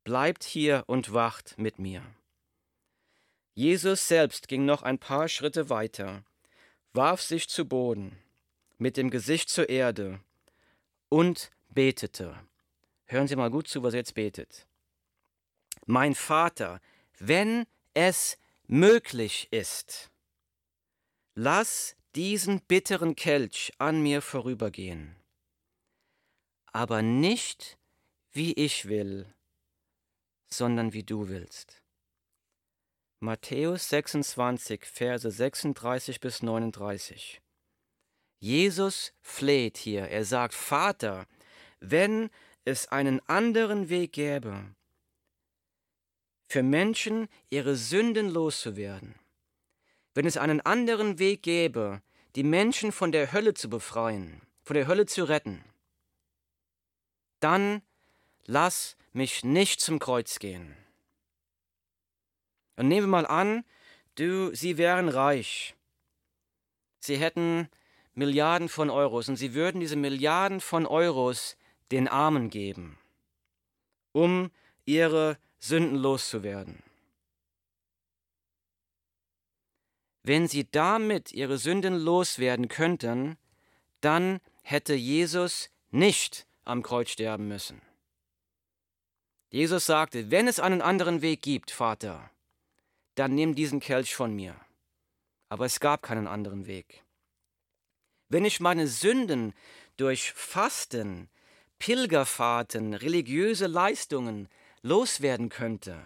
Bleibt 0.04 0.44
hier 0.44 0.84
und 0.88 1.14
wacht 1.14 1.58
mit 1.58 1.78
mir. 1.78 2.02
Jesus 3.54 4.08
selbst 4.08 4.48
ging 4.48 4.66
noch 4.66 4.82
ein 4.84 5.00
paar 5.00 5.28
Schritte 5.28 5.70
weiter, 5.70 6.24
warf 6.94 7.22
sich 7.22 7.48
zu 7.48 7.66
Boden, 7.66 8.18
mit 8.78 8.98
dem 8.98 9.10
Gesicht 9.10 9.50
zur 9.50 9.70
Erde 9.70 10.20
und 11.10 11.52
betete. 11.70 12.36
Hören 13.06 13.28
Sie 13.28 13.36
mal 13.36 13.52
gut 13.52 13.68
zu, 13.68 13.84
was 13.84 13.94
er 13.94 14.00
jetzt 14.00 14.16
betet. 14.16 14.68
Mein 15.86 16.16
Vater, 16.16 16.82
wenn 17.20 17.66
es 17.94 18.38
möglich 18.68 19.48
ist, 19.52 20.12
lass 21.36 21.95
diesen 22.15 22.62
bitteren 22.62 23.15
Kelch 23.15 23.74
an 23.78 24.02
mir 24.02 24.21
vorübergehen, 24.21 25.15
aber 26.67 27.02
nicht 27.02 27.78
wie 28.32 28.54
ich 28.54 28.88
will, 28.88 29.34
sondern 30.48 30.93
wie 30.93 31.04
du 31.04 31.28
willst. 31.28 31.82
Matthäus 33.19 33.89
26, 33.89 34.86
Verse 34.86 35.30
36 35.30 36.19
bis 36.19 36.41
39. 36.41 37.41
Jesus 38.39 39.13
fleht 39.21 39.78
hier. 39.78 40.08
Er 40.10 40.26
sagt, 40.26 40.54
Vater, 40.54 41.26
wenn 41.80 42.30
es 42.65 42.88
einen 42.88 43.19
anderen 43.28 43.89
Weg 43.89 44.13
gäbe, 44.13 44.76
für 46.48 46.62
Menschen 46.62 47.28
ihre 47.50 47.76
Sünden 47.76 48.30
loszuwerden, 48.30 49.15
wenn 50.15 50.25
es 50.25 50.38
einen 50.38 50.62
anderen 50.62 51.19
Weg 51.19 51.43
gäbe, 51.43 52.01
die 52.36 52.43
Menschen 52.43 52.91
von 52.91 53.12
der 53.12 53.32
Hölle 53.32 53.54
zu 53.54 53.69
befreien, 53.69 54.41
von 54.63 54.73
der 54.73 54.88
Hölle 54.88 55.06
zu 55.06 55.25
retten, 55.25 55.63
dann 57.41 57.82
lass 58.45 58.97
mich 59.12 59.43
nicht 59.43 59.82
zum 59.82 59.99
Kreuz 59.99 60.39
gehen. 60.39 60.75
Und 62.78 62.88
nehmen 62.88 63.08
wir 63.08 63.12
mal 63.12 63.28
an, 63.28 63.63
du, 64.15 64.54
sie 64.56 64.78
wären 64.78 65.10
reich. 65.10 65.75
Sie 66.99 67.17
hätten 67.17 67.69
Milliarden 68.13 68.69
von 68.69 68.89
Euros 68.89 69.28
und 69.30 69.36
sie 69.36 69.54
würden 69.54 69.82
diese 69.82 69.97
Milliarden 69.97 70.62
von 70.62 70.86
Euros 70.86 71.58
den 71.91 72.08
Armen 72.08 72.49
geben, 72.49 72.97
um 74.13 74.49
ihre 74.86 75.38
Sünden 75.60 75.97
loszuwerden. 75.97 76.85
Wenn 80.28 80.48
sie 80.48 80.68
damit 80.68 81.34
ihre 81.34 81.60
Sünden 81.60 81.94
loswerden 81.94 82.68
könnten, 82.68 83.38
dann 84.02 84.42
hätte 84.64 84.96
Jesus 84.96 85.70
nicht 85.92 86.48
am 86.64 86.82
Kreuz 86.82 87.12
sterben 87.12 87.48
müssen. 87.48 87.80
Jesus 89.52 89.86
sagte, 89.86 90.32
wenn 90.32 90.48
es 90.48 90.60
einen 90.60 90.82
anderen 90.82 91.22
Weg 91.22 91.44
gibt, 91.44 91.70
Vater, 91.70 92.32
dann 93.14 93.36
nimm 93.36 93.54
diesen 93.54 93.80
Kelch 93.80 94.16
von 94.16 94.34
mir. 94.34 94.60
Aber 95.50 95.66
es 95.66 95.80
gab 95.80 96.02
keinen 96.02 96.26
anderen 96.26 96.66
Weg. 96.66 97.04
Wenn 98.28 98.46
ich 98.46 98.60
meine 98.60 98.88
Sünden 98.88 99.54
durch 99.96 100.32
Fasten, 100.32 101.30
Pilgerfahrten, 101.78 102.96
religiöse 102.96 103.68
Leistungen 103.68 104.50
loswerden 104.82 105.50
könnte, 105.50 106.04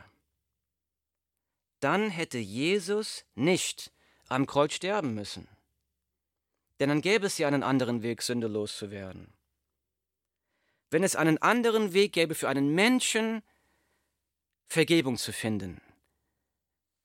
dann 1.80 2.10
hätte 2.10 2.38
Jesus 2.38 3.24
nicht 3.36 3.94
am 4.30 4.46
Kreuz 4.46 4.74
sterben 4.74 5.14
müssen. 5.14 5.48
Denn 6.80 6.90
dann 6.90 7.02
gäbe 7.02 7.28
es 7.28 7.38
ja 7.38 7.48
einen 7.48 7.64
anderen 7.64 8.04
Weg, 8.04 8.22
Sünde 8.22 8.48
loszuwerden. 8.48 9.34
Wenn 10.92 11.04
es 11.04 11.16
einen 11.16 11.38
anderen 11.40 11.94
Weg 11.94 12.14
gäbe 12.14 12.36
für 12.36 12.48
einen 12.48 12.74
Menschen, 12.74 13.44
Vergebung 14.68 15.18
zu 15.18 15.34
finden, 15.34 15.82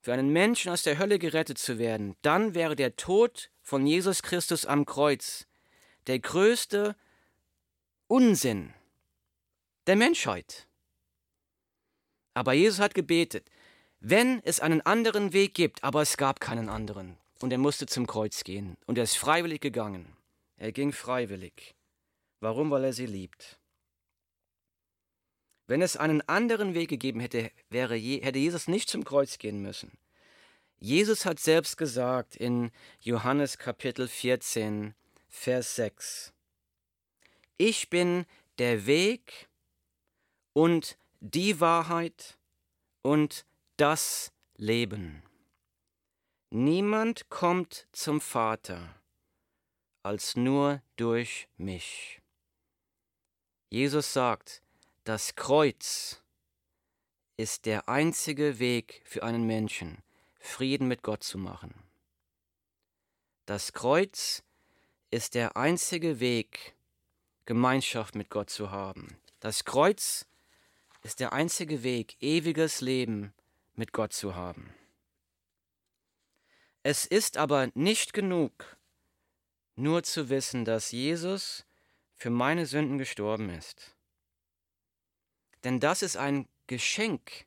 für 0.00 0.12
einen 0.12 0.30
Menschen 0.30 0.70
aus 0.70 0.82
der 0.82 0.98
Hölle 0.98 1.18
gerettet 1.18 1.58
zu 1.58 1.78
werden, 1.78 2.14
dann 2.22 2.54
wäre 2.54 2.76
der 2.76 2.96
Tod 2.96 3.50
von 3.62 3.86
Jesus 3.86 4.22
Christus 4.22 4.66
am 4.66 4.84
Kreuz 4.84 5.46
der 6.06 6.18
größte 6.18 6.94
Unsinn 8.06 8.74
der 9.86 9.96
Menschheit. 9.96 10.66
Aber 12.34 12.52
Jesus 12.52 12.80
hat 12.80 12.94
gebetet, 12.94 13.50
wenn 14.06 14.42
es 14.44 14.60
einen 14.60 14.82
anderen 14.82 15.32
Weg 15.32 15.54
gibt, 15.54 15.82
aber 15.82 16.02
es 16.02 16.18
gab 16.18 16.38
keinen 16.38 16.68
anderen. 16.68 17.16
Und 17.40 17.52
er 17.52 17.58
musste 17.58 17.86
zum 17.86 18.06
Kreuz 18.06 18.44
gehen. 18.44 18.76
Und 18.84 18.98
er 18.98 19.04
ist 19.04 19.16
freiwillig 19.16 19.62
gegangen. 19.62 20.14
Er 20.58 20.72
ging 20.72 20.92
freiwillig. 20.92 21.74
Warum? 22.40 22.70
Weil 22.70 22.84
er 22.84 22.92
sie 22.92 23.06
liebt. 23.06 23.58
Wenn 25.66 25.80
es 25.80 25.96
einen 25.96 26.20
anderen 26.28 26.74
Weg 26.74 26.90
gegeben 26.90 27.18
hätte, 27.18 27.50
wäre, 27.70 27.96
hätte 27.96 28.38
Jesus 28.38 28.68
nicht 28.68 28.90
zum 28.90 29.04
Kreuz 29.04 29.38
gehen 29.38 29.62
müssen. 29.62 29.96
Jesus 30.78 31.24
hat 31.24 31.40
selbst 31.40 31.78
gesagt 31.78 32.36
in 32.36 32.72
Johannes 33.00 33.56
Kapitel 33.56 34.06
14, 34.06 34.94
Vers 35.30 35.76
6, 35.76 36.34
Ich 37.56 37.88
bin 37.88 38.26
der 38.58 38.84
Weg 38.84 39.48
und 40.52 40.98
die 41.20 41.58
Wahrheit 41.58 42.36
und 43.00 43.46
das 43.76 44.30
Leben. 44.56 45.24
Niemand 46.50 47.28
kommt 47.28 47.88
zum 47.90 48.20
Vater 48.20 48.94
als 50.04 50.36
nur 50.36 50.80
durch 50.96 51.48
mich. 51.56 52.20
Jesus 53.70 54.12
sagt, 54.12 54.62
das 55.02 55.34
Kreuz 55.34 56.22
ist 57.36 57.66
der 57.66 57.88
einzige 57.88 58.60
Weg 58.60 59.02
für 59.04 59.24
einen 59.24 59.44
Menschen, 59.44 59.98
Frieden 60.38 60.86
mit 60.86 61.02
Gott 61.02 61.24
zu 61.24 61.36
machen. 61.36 61.74
Das 63.46 63.72
Kreuz 63.72 64.44
ist 65.10 65.34
der 65.34 65.56
einzige 65.56 66.20
Weg, 66.20 66.76
Gemeinschaft 67.44 68.14
mit 68.14 68.30
Gott 68.30 68.50
zu 68.50 68.70
haben. 68.70 69.18
Das 69.40 69.64
Kreuz 69.64 70.26
ist 71.02 71.18
der 71.18 71.32
einzige 71.32 71.82
Weg, 71.82 72.16
ewiges 72.20 72.80
Leben 72.80 73.34
mit 73.76 73.92
Gott 73.92 74.12
zu 74.12 74.34
haben. 74.34 74.74
Es 76.82 77.06
ist 77.06 77.36
aber 77.38 77.70
nicht 77.74 78.12
genug, 78.12 78.76
nur 79.76 80.02
zu 80.02 80.28
wissen, 80.28 80.64
dass 80.64 80.92
Jesus 80.92 81.64
für 82.14 82.30
meine 82.30 82.66
Sünden 82.66 82.98
gestorben 82.98 83.50
ist. 83.50 83.96
Denn 85.64 85.80
das 85.80 86.02
ist 86.02 86.16
ein 86.16 86.46
Geschenk, 86.66 87.46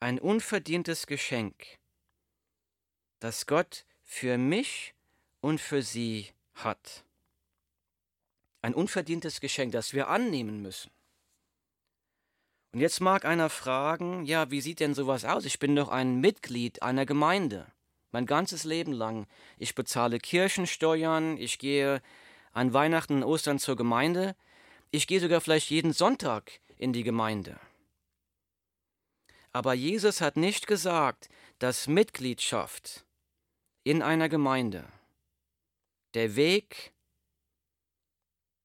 ein 0.00 0.18
unverdientes 0.18 1.06
Geschenk, 1.06 1.78
das 3.20 3.46
Gott 3.46 3.86
für 4.02 4.36
mich 4.36 4.94
und 5.40 5.60
für 5.60 5.82
sie 5.82 6.32
hat. 6.54 7.04
Ein 8.62 8.74
unverdientes 8.74 9.40
Geschenk, 9.40 9.72
das 9.72 9.92
wir 9.92 10.08
annehmen 10.08 10.60
müssen. 10.60 10.90
Und 12.74 12.80
jetzt 12.80 13.00
mag 13.00 13.24
einer 13.24 13.48
fragen, 13.48 14.24
ja, 14.24 14.50
wie 14.50 14.60
sieht 14.60 14.80
denn 14.80 14.94
sowas 14.94 15.24
aus? 15.24 15.46
Ich 15.46 15.58
bin 15.58 15.74
doch 15.74 15.88
ein 15.88 16.20
Mitglied 16.20 16.82
einer 16.82 17.06
Gemeinde 17.06 17.72
mein 18.14 18.26
ganzes 18.26 18.62
Leben 18.62 18.92
lang. 18.92 19.26
Ich 19.58 19.74
bezahle 19.74 20.18
Kirchensteuern, 20.18 21.36
ich 21.36 21.58
gehe 21.58 22.00
an 22.52 22.72
Weihnachten 22.72 23.16
und 23.16 23.24
Ostern 23.24 23.58
zur 23.58 23.76
Gemeinde, 23.76 24.36
ich 24.92 25.08
gehe 25.08 25.18
sogar 25.18 25.40
vielleicht 25.40 25.68
jeden 25.68 25.92
Sonntag 25.92 26.60
in 26.78 26.92
die 26.92 27.02
Gemeinde. 27.02 27.58
Aber 29.50 29.74
Jesus 29.74 30.20
hat 30.20 30.36
nicht 30.36 30.68
gesagt, 30.68 31.28
dass 31.58 31.88
Mitgliedschaft 31.88 33.04
in 33.82 34.00
einer 34.00 34.28
Gemeinde 34.28 34.84
der 36.14 36.36
Weg 36.36 36.92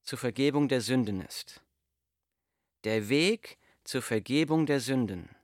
zur 0.03 0.19
Vergebung 0.19 0.69
der 0.69 0.81
Sünden 0.81 1.21
ist. 1.21 1.61
Der 2.83 3.09
Weg 3.09 3.57
zur 3.89 4.03
Vergebung 4.03 4.67
der 4.67 4.81
Sünden 4.81 5.35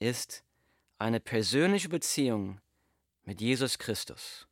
ist 0.00 0.42
eine 0.98 1.20
persönliche 1.20 1.88
Beziehung 1.88 2.60
mit 3.22 3.40
Jesus 3.40 3.78
Christus. 3.78 4.48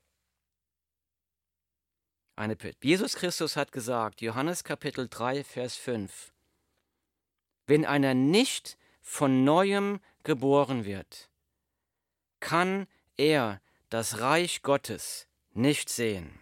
Eine, 2.37 2.57
Jesus 2.81 3.17
Christus 3.17 3.57
hat 3.57 3.73
gesagt, 3.73 4.21
Johannes 4.21 4.63
Kapitel 4.63 5.09
3, 5.09 5.43
Vers 5.43 5.75
5, 5.75 6.33
wenn 7.67 7.85
einer 7.85 8.15
nicht 8.15 8.79
von 9.03 9.43
neuem 9.43 9.99
geboren 10.23 10.85
wird, 10.85 11.29
kann 12.39 12.87
er 13.17 13.61
das 13.89 14.21
Reich 14.21 14.63
Gottes 14.63 15.27
nicht 15.55 15.89
sehen. 15.89 16.39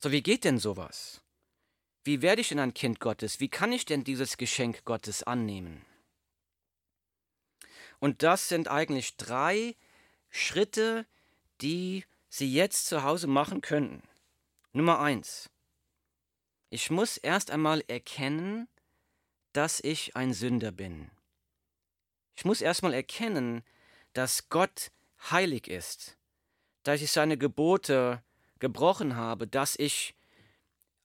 So, 0.00 0.10
wie 0.10 0.24
geht 0.24 0.42
denn 0.42 0.58
sowas? 0.58 1.23
Wie 2.04 2.20
werde 2.20 2.42
ich 2.42 2.50
denn 2.50 2.58
ein 2.58 2.74
Kind 2.74 3.00
Gottes? 3.00 3.40
Wie 3.40 3.48
kann 3.48 3.72
ich 3.72 3.86
denn 3.86 4.04
dieses 4.04 4.36
Geschenk 4.36 4.84
Gottes 4.84 5.22
annehmen? 5.22 5.84
Und 7.98 8.22
das 8.22 8.48
sind 8.48 8.68
eigentlich 8.68 9.16
drei 9.16 9.74
Schritte, 10.28 11.06
die 11.62 12.04
Sie 12.28 12.52
jetzt 12.52 12.86
zu 12.86 13.02
Hause 13.04 13.26
machen 13.26 13.62
könnten. 13.62 14.02
Nummer 14.72 15.00
eins. 15.00 15.48
Ich 16.68 16.90
muss 16.90 17.16
erst 17.16 17.50
einmal 17.50 17.82
erkennen, 17.86 18.68
dass 19.52 19.80
ich 19.80 20.16
ein 20.16 20.34
Sünder 20.34 20.72
bin. 20.72 21.10
Ich 22.34 22.44
muss 22.44 22.60
erst 22.60 22.82
mal 22.82 22.92
erkennen, 22.92 23.62
dass 24.12 24.48
Gott 24.48 24.90
heilig 25.30 25.68
ist, 25.68 26.18
dass 26.82 27.00
ich 27.00 27.12
seine 27.12 27.38
Gebote 27.38 28.22
gebrochen 28.58 29.16
habe, 29.16 29.46
dass 29.46 29.76
ich 29.76 30.14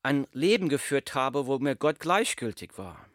ein 0.10 0.26
Leben 0.32 0.69
geführt 0.69 1.13
habe, 1.13 1.45
wo 1.45 1.60
mir 1.60 1.76
Gott 1.76 2.00
gleichgültig 2.00 2.80
war, 2.80 3.08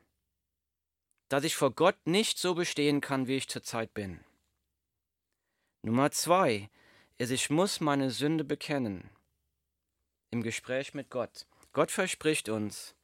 dass 1.29 1.43
ich 1.43 1.57
vor 1.57 1.73
Gott 1.73 1.97
nicht 2.07 2.39
so 2.39 2.55
bestehen 2.55 3.01
kann, 3.01 3.27
wie 3.27 3.35
ich 3.35 3.49
zurzeit 3.49 3.93
bin. 3.95 4.21
Nummer 5.83 6.13
zwei 6.13 6.71
ist, 7.19 7.33
ich 7.33 7.51
muss 7.51 7.81
meine 7.81 8.13
Sünde 8.13 8.45
bekennen. 8.45 9.11
Im 10.31 10.45
Gespräch 10.45 10.95
mit 10.95 11.11
Gott. 11.11 11.49
Gott 11.73 11.91
verspricht 11.91 12.49
uns, 12.49 12.95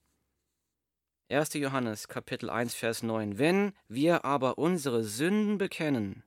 1. 1.29 1.55
Johannes 1.55 2.07
Kapitel 2.07 2.49
1 2.49 2.77
Vers 2.77 3.03
9, 3.03 3.39
wenn 3.39 3.73
wir 3.89 4.25
aber 4.25 4.57
unsere 4.59 5.03
Sünden 5.03 5.59
bekennen, 5.59 6.23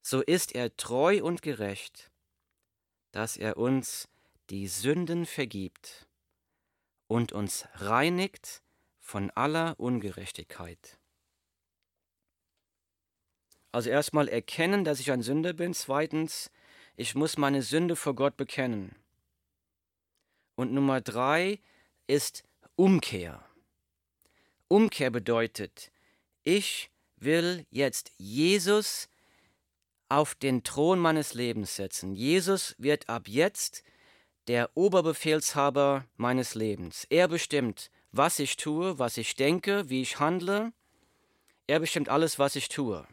so 0.00 0.22
ist 0.22 0.54
er 0.54 0.74
treu 0.78 1.22
und 1.22 1.42
gerecht, 1.42 2.10
dass 3.12 3.36
er 3.36 3.58
uns 3.58 4.08
die 4.48 4.68
Sünden 4.68 5.26
vergibt 5.26 6.06
und 7.10 7.32
uns 7.32 7.66
reinigt 7.74 8.62
von 9.00 9.32
aller 9.32 9.74
Ungerechtigkeit. 9.80 10.96
Also 13.72 13.90
erstmal 13.90 14.28
erkennen, 14.28 14.84
dass 14.84 15.00
ich 15.00 15.10
ein 15.10 15.20
Sünder 15.20 15.52
bin. 15.52 15.74
Zweitens, 15.74 16.52
ich 16.94 17.16
muss 17.16 17.36
meine 17.36 17.62
Sünde 17.62 17.96
vor 17.96 18.14
Gott 18.14 18.36
bekennen. 18.36 18.94
Und 20.54 20.72
Nummer 20.72 21.00
drei 21.00 21.58
ist 22.06 22.44
Umkehr. 22.76 23.44
Umkehr 24.68 25.10
bedeutet, 25.10 25.90
ich 26.44 26.92
will 27.16 27.66
jetzt 27.70 28.12
Jesus 28.18 29.08
auf 30.08 30.36
den 30.36 30.62
Thron 30.62 31.00
meines 31.00 31.34
Lebens 31.34 31.74
setzen. 31.74 32.14
Jesus 32.14 32.76
wird 32.78 33.08
ab 33.08 33.26
jetzt 33.26 33.82
der 34.50 34.76
Oberbefehlshaber 34.76 36.06
meines 36.16 36.56
Lebens. 36.56 37.06
Er 37.08 37.28
bestimmt, 37.28 37.88
was 38.10 38.40
ich 38.40 38.56
tue, 38.56 38.98
was 38.98 39.16
ich 39.16 39.36
denke, 39.36 39.88
wie 39.88 40.02
ich 40.02 40.18
handle. 40.18 40.72
Er 41.68 41.78
bestimmt 41.78 42.08
alles, 42.08 42.40
was 42.40 42.56
ich 42.56 42.68
tue. 42.68 43.06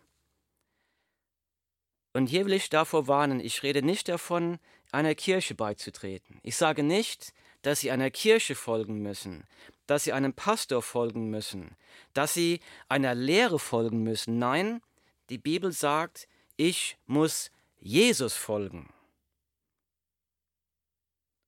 Und 2.11 2.25
hier 2.25 2.47
will 2.47 2.53
ich 2.53 2.71
davor 2.71 3.07
warnen, 3.07 3.39
ich 3.39 3.61
rede 3.61 3.83
nicht 3.83 4.09
davon, 4.09 4.57
einer 4.91 5.13
Kirche 5.13 5.53
beizutreten. 5.53 6.39
Ich 6.41 6.55
sage 6.55 6.81
nicht, 6.81 7.35
dass 7.61 7.81
Sie 7.81 7.91
einer 7.91 8.09
Kirche 8.09 8.55
folgen 8.55 9.03
müssen, 9.03 9.45
dass 9.85 10.05
Sie 10.05 10.13
einem 10.13 10.33
Pastor 10.33 10.81
folgen 10.81 11.29
müssen, 11.29 11.77
dass 12.15 12.33
Sie 12.33 12.61
einer 12.89 13.13
Lehre 13.13 13.59
folgen 13.59 14.01
müssen. 14.01 14.39
Nein, 14.39 14.81
die 15.29 15.37
Bibel 15.37 15.71
sagt, 15.71 16.27
ich 16.55 16.97
muss 17.05 17.51
Jesus 17.79 18.33
folgen. 18.33 18.91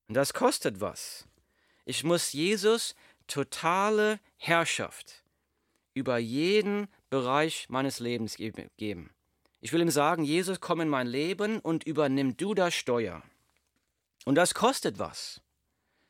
Und 0.10 0.16
das 0.16 0.34
kostet 0.34 0.82
was. 0.82 1.28
Ich 1.86 2.04
muss 2.04 2.34
Jesus 2.34 2.96
totale 3.28 4.20
Herrschaft 4.38 5.24
über 5.94 6.18
jeden 6.18 6.88
Bereich 7.10 7.70
meines 7.70 8.00
Lebens 8.00 8.36
geben. 8.36 9.12
Ich 9.62 9.72
will 9.72 9.82
ihm 9.82 9.92
sagen, 9.92 10.24
Jesus, 10.24 10.60
komm 10.60 10.82
in 10.82 10.90
mein 10.90 11.08
Leben 11.08 11.60
und 11.60 11.84
übernimm 11.84 12.36
du 12.38 12.54
das 12.56 12.74
Steuer. 12.74 13.22
Und 14.26 14.36
das 14.36 14.54
kostet 14.54 14.98
was. 14.98 15.42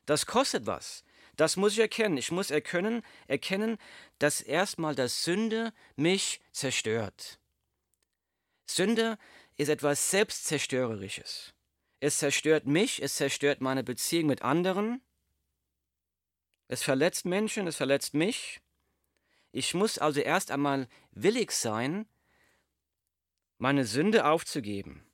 Das 0.06 0.26
kostet 0.26 0.66
was. 0.66 1.04
Das 1.36 1.56
muss 1.56 1.74
ich 1.74 1.80
erkennen. 1.80 2.16
Ich 2.16 2.30
muss 2.30 2.50
erkennen, 2.50 3.02
erkennen, 3.26 3.76
dass 4.18 4.40
erstmal 4.40 4.94
das 4.94 5.24
Sünde 5.24 5.72
mich 5.96 6.40
zerstört. 6.52 7.38
Sünde 8.66 9.18
ist 9.56 9.68
etwas 9.68 10.10
Selbstzerstörerisches. 10.10 11.52
Es 12.00 12.16
zerstört 12.16 12.66
mich, 12.66 13.02
es 13.02 13.14
zerstört 13.14 13.60
meine 13.60 13.84
Beziehung 13.84 14.26
mit 14.26 14.40
anderen. 14.40 15.02
Es 16.66 16.82
verletzt 16.82 17.26
Menschen, 17.26 17.66
es 17.66 17.76
verletzt 17.76 18.14
mich. 18.14 18.62
Ich 19.52 19.74
muss 19.74 19.98
also 19.98 20.20
erst 20.20 20.50
einmal 20.50 20.88
willig 21.10 21.52
sein, 21.52 22.08
meine 23.58 23.84
Sünde 23.84 24.24
aufzugeben. 24.24 25.04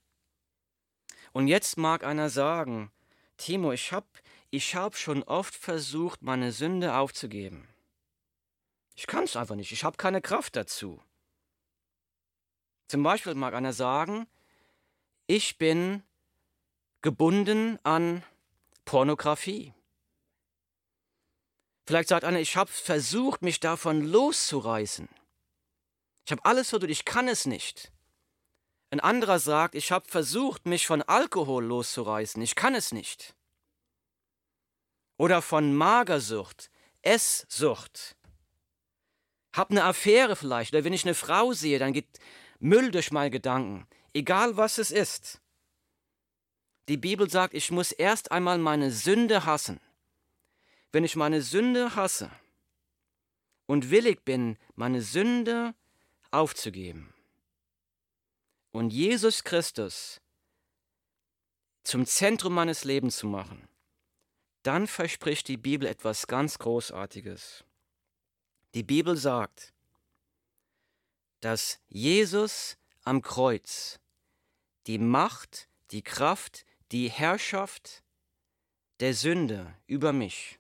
Und 1.32 1.48
jetzt 1.48 1.76
mag 1.76 2.04
einer 2.04 2.30
sagen, 2.30 2.92
Timo, 3.36 3.72
ich 3.72 3.90
habe 3.90 4.06
ich 4.50 4.76
hab 4.76 4.96
schon 4.96 5.24
oft 5.24 5.54
versucht, 5.54 6.22
meine 6.22 6.52
Sünde 6.52 6.94
aufzugeben. 6.94 7.68
Ich 8.94 9.08
kann 9.08 9.24
es 9.24 9.34
einfach 9.34 9.56
nicht, 9.56 9.72
ich 9.72 9.82
habe 9.82 9.96
keine 9.96 10.22
Kraft 10.22 10.54
dazu. 10.54 11.02
Zum 12.86 13.02
Beispiel 13.02 13.34
mag 13.34 13.54
einer 13.54 13.72
sagen, 13.72 14.28
ich 15.26 15.58
bin 15.58 16.02
gebunden 17.02 17.78
an 17.82 18.22
Pornografie. 18.84 19.74
Vielleicht 21.86 22.08
sagt 22.08 22.24
einer, 22.24 22.40
ich 22.40 22.56
habe 22.56 22.70
versucht, 22.70 23.42
mich 23.42 23.60
davon 23.60 24.00
loszureißen. 24.02 25.08
Ich 26.24 26.32
habe 26.32 26.44
alles 26.44 26.70
versucht, 26.70 26.90
ich 26.90 27.04
kann 27.04 27.28
es 27.28 27.46
nicht. 27.46 27.92
Ein 28.90 29.00
anderer 29.00 29.38
sagt, 29.38 29.74
ich 29.74 29.92
habe 29.92 30.08
versucht, 30.08 30.66
mich 30.66 30.86
von 30.86 31.02
Alkohol 31.02 31.64
loszureißen, 31.64 32.42
ich 32.42 32.54
kann 32.54 32.74
es 32.74 32.92
nicht. 32.92 33.36
Oder 35.18 35.42
von 35.42 35.74
Magersucht, 35.74 36.70
Esssucht. 37.02 38.16
Hab 39.54 39.70
eine 39.70 39.84
Affäre 39.84 40.36
vielleicht, 40.36 40.72
oder 40.74 40.84
wenn 40.84 40.92
ich 40.92 41.04
eine 41.04 41.14
Frau 41.14 41.52
sehe, 41.52 41.78
dann 41.78 41.92
geht 41.92 42.18
Müll 42.58 42.90
durch 42.90 43.12
meine 43.12 43.30
Gedanken, 43.30 43.86
egal 44.12 44.56
was 44.56 44.78
es 44.78 44.90
ist. 44.90 45.40
Die 46.88 46.96
Bibel 46.96 47.28
sagt, 47.28 47.54
ich 47.54 47.70
muss 47.70 47.92
erst 47.92 48.30
einmal 48.30 48.58
meine 48.58 48.90
Sünde 48.90 49.44
hassen. 49.44 49.80
Wenn 50.92 51.04
ich 51.04 51.16
meine 51.16 51.42
Sünde 51.42 51.96
hasse 51.96 52.30
und 53.66 53.90
willig 53.90 54.24
bin, 54.24 54.56
meine 54.76 55.02
Sünde 55.02 55.74
aufzugeben 56.30 57.12
und 58.70 58.90
Jesus 58.90 59.42
Christus 59.42 60.20
zum 61.82 62.06
Zentrum 62.06 62.54
meines 62.54 62.84
Lebens 62.84 63.16
zu 63.16 63.26
machen, 63.26 63.68
dann 64.62 64.86
verspricht 64.86 65.48
die 65.48 65.56
Bibel 65.56 65.88
etwas 65.88 66.26
ganz 66.26 66.58
Großartiges. 66.58 67.64
Die 68.74 68.82
Bibel 68.82 69.16
sagt, 69.16 69.72
dass 71.40 71.80
Jesus 71.88 72.76
am 73.04 73.22
Kreuz 73.22 74.00
die 74.86 74.98
Macht, 74.98 75.68
die 75.90 76.02
Kraft, 76.02 76.66
die 76.92 77.10
Herrschaft 77.10 78.04
der 79.00 79.12
Sünde 79.12 79.74
über 79.86 80.12
mich 80.12 80.58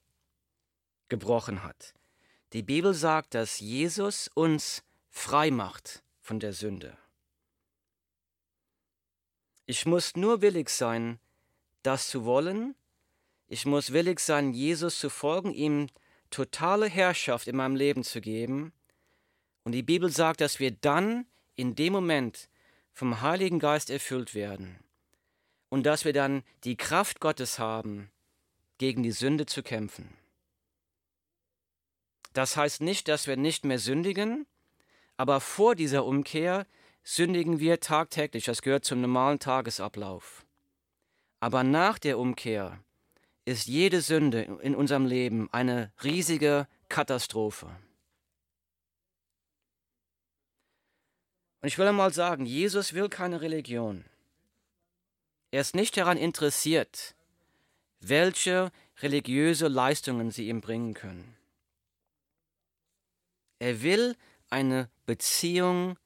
gebrochen 1.08 1.62
hat. 1.62 1.94
Die 2.52 2.62
Bibel 2.62 2.94
sagt, 2.94 3.34
dass 3.34 3.60
Jesus 3.60 4.28
uns 4.34 4.82
frei 5.08 5.50
macht 5.50 6.02
von 6.20 6.40
der 6.40 6.52
Sünde. 6.52 6.98
Ich 9.66 9.86
muss 9.86 10.16
nur 10.16 10.42
willig 10.42 10.68
sein, 10.68 11.20
das 11.82 12.08
zu 12.08 12.24
wollen. 12.24 12.74
Ich 13.46 13.64
muss 13.64 13.92
willig 13.92 14.18
sein, 14.18 14.52
Jesus 14.52 14.98
zu 14.98 15.10
folgen, 15.10 15.52
ihm 15.52 15.88
totale 16.30 16.88
Herrschaft 16.88 17.46
in 17.46 17.56
meinem 17.56 17.76
Leben 17.76 18.02
zu 18.02 18.20
geben. 18.20 18.72
Und 19.62 19.72
die 19.72 19.82
Bibel 19.82 20.10
sagt, 20.10 20.40
dass 20.40 20.58
wir 20.58 20.72
dann 20.72 21.26
in 21.54 21.76
dem 21.76 21.92
Moment 21.92 22.48
vom 22.92 23.20
Heiligen 23.20 23.60
Geist 23.60 23.90
erfüllt 23.90 24.34
werden 24.34 24.78
und 25.68 25.84
dass 25.84 26.04
wir 26.04 26.12
dann 26.12 26.42
die 26.64 26.76
Kraft 26.76 27.20
Gottes 27.20 27.58
haben, 27.58 28.10
gegen 28.78 29.02
die 29.02 29.12
Sünde 29.12 29.46
zu 29.46 29.62
kämpfen. 29.62 30.14
Das 32.32 32.56
heißt 32.56 32.82
nicht, 32.82 33.08
dass 33.08 33.26
wir 33.26 33.36
nicht 33.36 33.64
mehr 33.64 33.78
sündigen, 33.78 34.46
aber 35.16 35.40
vor 35.40 35.74
dieser 35.74 36.04
Umkehr 36.04 36.66
sündigen 37.02 37.60
wir 37.60 37.80
tagtäglich. 37.80 38.44
Das 38.44 38.60
gehört 38.60 38.84
zum 38.84 39.00
normalen 39.00 39.38
Tagesablauf. 39.38 40.44
Aber 41.40 41.64
nach 41.64 41.98
der 41.98 42.18
Umkehr 42.18 42.78
ist 43.46 43.66
jede 43.66 44.00
Sünde 44.00 44.42
in 44.60 44.74
unserem 44.74 45.06
Leben 45.06 45.48
eine 45.52 45.92
riesige 46.02 46.66
Katastrophe. 46.88 47.66
Und 51.62 51.68
ich 51.68 51.78
will 51.78 51.86
einmal 51.86 52.12
sagen, 52.12 52.44
Jesus 52.44 52.92
will 52.92 53.08
keine 53.08 53.40
Religion. 53.40 54.04
Er 55.56 55.62
ist 55.62 55.74
nicht 55.74 55.96
daran 55.96 56.18
interessiert, 56.18 57.14
welche 58.00 58.70
religiöse 58.98 59.68
Leistungen 59.68 60.30
sie 60.30 60.50
ihm 60.50 60.60
bringen 60.60 60.92
können. 60.92 61.34
Er 63.58 63.80
will 63.80 64.18
eine 64.50 64.90
Beziehung 65.06 65.98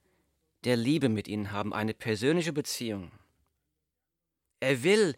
der 0.63 0.77
Liebe 0.77 1.09
mit 1.09 1.27
ihnen 1.27 1.51
haben, 1.51 1.73
eine 1.73 1.93
persönliche 1.93 2.53
Beziehung. 2.53 3.11
Er 4.61 4.83
will 4.83 5.17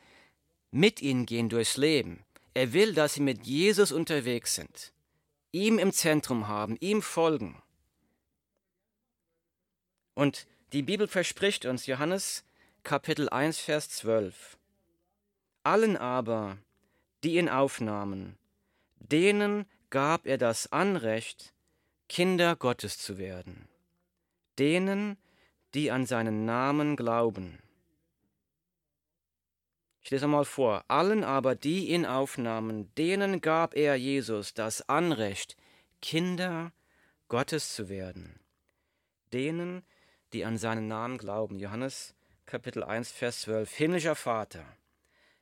mit 0.71 1.03
ihnen 1.03 1.27
gehen 1.27 1.47
durchs 1.47 1.77
Leben. 1.77 2.25
Er 2.55 2.73
will, 2.73 2.95
dass 2.95 3.13
sie 3.13 3.21
mit 3.21 3.45
Jesus 3.45 3.91
unterwegs 3.91 4.55
sind, 4.55 4.93
ihm 5.51 5.77
im 5.77 5.91
Zentrum 5.91 6.47
haben, 6.47 6.75
ihm 6.79 7.03
folgen. 7.03 7.61
Und 10.15 10.47
die 10.71 10.81
Bibel 10.81 11.07
verspricht 11.07 11.67
uns, 11.67 11.85
Johannes 11.85 12.43
Kapitel 12.85 13.29
1, 13.29 13.59
Vers 13.59 13.89
12, 13.91 14.57
allen 15.63 15.95
aber, 15.95 16.57
die 17.23 17.37
ihn 17.37 17.47
aufnahmen, 17.47 18.37
denen 18.99 19.65
gab 19.89 20.25
er 20.25 20.37
das 20.37 20.69
Anrecht, 20.73 21.53
Kinder 22.09 22.57
Gottes 22.57 22.97
zu 22.97 23.17
werden, 23.17 23.69
denen, 24.59 25.17
die 25.73 25.91
an 25.91 26.05
seinen 26.05 26.43
Namen 26.43 26.97
glauben. 26.97 27.59
Ich 30.01 30.11
lese 30.11 30.27
mal 30.27 30.43
vor. 30.43 30.83
Allen 30.89 31.23
aber, 31.23 31.55
die 31.55 31.87
ihn 31.87 32.05
aufnahmen, 32.05 32.93
denen 32.95 33.39
gab 33.39 33.75
er 33.77 33.95
Jesus 33.95 34.53
das 34.53 34.89
Anrecht, 34.89 35.55
Kinder 36.01 36.73
Gottes 37.29 37.73
zu 37.73 37.87
werden. 37.87 38.41
Denen, 39.31 39.83
die 40.33 40.43
an 40.43 40.57
seinen 40.57 40.89
Namen 40.89 41.17
glauben. 41.17 41.59
Johannes 41.59 42.13
Kapitel 42.45 42.83
1, 42.83 43.11
Vers 43.11 43.41
12. 43.41 43.73
Himmlischer 43.75 44.15
Vater, 44.15 44.65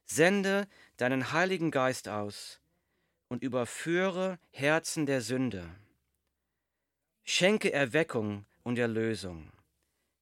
sende 0.06 0.68
deinen 0.98 1.32
Heiligen 1.32 1.72
Geist 1.72 2.08
aus 2.08 2.60
und 3.28 3.44
überführe 3.44 4.40
Herzen 4.52 5.06
der 5.06 5.22
Sünde 5.22 5.70
Schenke 7.24 7.72
Erweckung 7.72 8.46
und 8.64 8.78
Erlösung. 8.78 9.52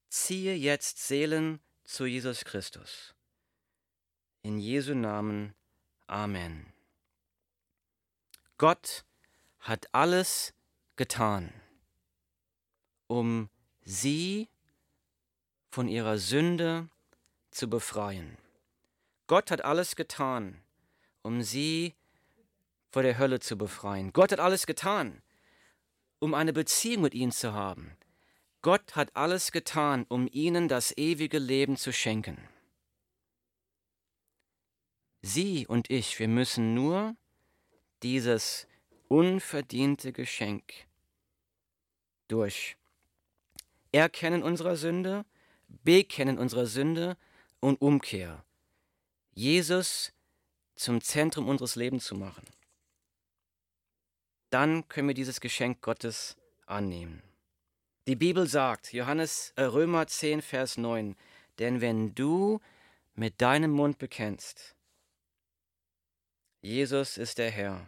Ziehe 0.09 0.53
jetzt 0.53 1.07
Seelen 1.07 1.59
zu 1.83 2.05
Jesus 2.05 2.43
Christus. 2.45 3.15
In 4.41 4.59
Jesu 4.59 4.93
Namen. 4.93 5.55
Amen. 6.07 6.73
Gott 8.57 9.05
hat 9.59 9.87
alles 9.93 10.53
getan, 10.95 11.53
um 13.07 13.49
sie 13.85 14.49
von 15.69 15.87
ihrer 15.87 16.17
Sünde 16.17 16.89
zu 17.51 17.69
befreien. 17.69 18.37
Gott 19.27 19.51
hat 19.51 19.63
alles 19.63 19.95
getan, 19.95 20.61
um 21.21 21.41
sie 21.41 21.95
vor 22.91 23.03
der 23.03 23.17
Hölle 23.17 23.39
zu 23.39 23.57
befreien. 23.57 24.11
Gott 24.13 24.31
hat 24.31 24.39
alles 24.39 24.65
getan, 24.65 25.21
um 26.19 26.33
eine 26.33 26.53
Beziehung 26.53 27.03
mit 27.03 27.13
ihnen 27.13 27.31
zu 27.31 27.53
haben. 27.53 27.95
Gott 28.61 28.95
hat 28.95 29.15
alles 29.15 29.51
getan, 29.51 30.05
um 30.09 30.27
ihnen 30.31 30.67
das 30.67 30.97
ewige 30.97 31.37
Leben 31.37 31.77
zu 31.77 31.93
schenken. 31.93 32.37
Sie 35.21 35.67
und 35.67 35.89
ich, 35.89 36.19
wir 36.19 36.27
müssen 36.27 36.73
nur 36.73 37.15
dieses 38.03 38.67
unverdiente 39.07 40.11
Geschenk 40.13 40.73
durch 42.27 42.77
Erkennen 43.91 44.43
unserer 44.43 44.75
Sünde, 44.75 45.25
Bekennen 45.69 46.37
unserer 46.37 46.65
Sünde 46.65 47.17
und 47.59 47.81
Umkehr. 47.81 48.43
Jesus 49.33 50.11
zum 50.75 51.01
Zentrum 51.01 51.47
unseres 51.47 51.75
Lebens 51.75 52.05
zu 52.05 52.15
machen 52.15 52.45
dann 54.49 54.87
können 54.87 55.07
wir 55.07 55.15
dieses 55.15 55.41
Geschenk 55.41 55.81
Gottes 55.81 56.35
annehmen. 56.65 57.21
Die 58.07 58.15
Bibel 58.15 58.47
sagt, 58.47 58.93
Johannes 58.93 59.53
äh, 59.55 59.63
Römer 59.63 60.07
10, 60.07 60.41
Vers 60.41 60.77
9, 60.77 61.15
denn 61.59 61.81
wenn 61.81 62.15
du 62.15 62.59
mit 63.13 63.41
deinem 63.41 63.71
Mund 63.71 63.99
bekennst, 63.99 64.75
Jesus 66.61 67.17
ist 67.17 67.37
der 67.37 67.51
Herr, 67.51 67.85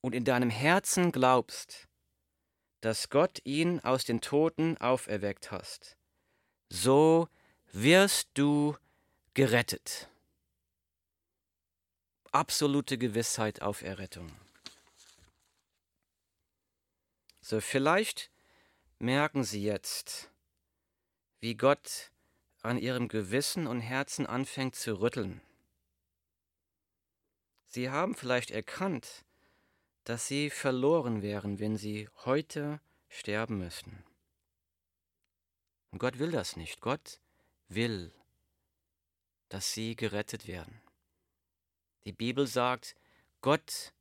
und 0.00 0.14
in 0.14 0.24
deinem 0.24 0.50
Herzen 0.50 1.12
glaubst, 1.12 1.88
dass 2.80 3.08
Gott 3.08 3.40
ihn 3.44 3.78
aus 3.80 4.04
den 4.04 4.20
Toten 4.20 4.76
auferweckt 4.78 5.52
hast, 5.52 5.96
so 6.72 7.28
wirst 7.72 8.30
du 8.32 8.76
gerettet. 9.34 10.08
Absolute 12.30 12.96
Gewissheit 12.96 13.60
auf 13.60 13.82
Errettung. 13.82 14.32
So, 17.42 17.60
vielleicht 17.60 18.30
merken 18.98 19.44
Sie 19.44 19.62
jetzt, 19.62 20.30
wie 21.40 21.56
Gott 21.56 22.10
an 22.62 22.78
Ihrem 22.78 23.08
Gewissen 23.08 23.66
und 23.66 23.80
Herzen 23.80 24.26
anfängt 24.26 24.74
zu 24.74 24.98
rütteln. 24.98 25.42
Sie 27.66 27.90
haben 27.90 28.14
vielleicht 28.14 28.50
erkannt, 28.50 29.26
dass 30.04 30.26
Sie 30.26 30.48
verloren 30.48 31.20
wären, 31.20 31.58
wenn 31.58 31.76
Sie 31.76 32.08
heute 32.24 32.80
sterben 33.10 33.58
müssten. 33.58 34.02
Und 35.92 35.98
Gott 35.98 36.18
will 36.18 36.32
das 36.32 36.56
nicht. 36.56 36.80
Gott 36.80 37.20
will, 37.68 38.12
dass 39.48 39.72
Sie 39.72 39.94
gerettet 39.94 40.48
werden. 40.48 40.80
Die 42.04 42.12
Bibel 42.12 42.46
sagt, 42.46 42.96
Gott 43.42 43.92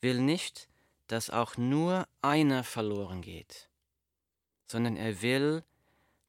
will 0.00 0.20
nicht, 0.20 0.68
dass 1.08 1.28
auch 1.28 1.56
nur 1.56 2.08
einer 2.22 2.64
verloren 2.64 3.20
geht, 3.20 3.68
sondern 4.66 4.96
er 4.96 5.20
will, 5.20 5.64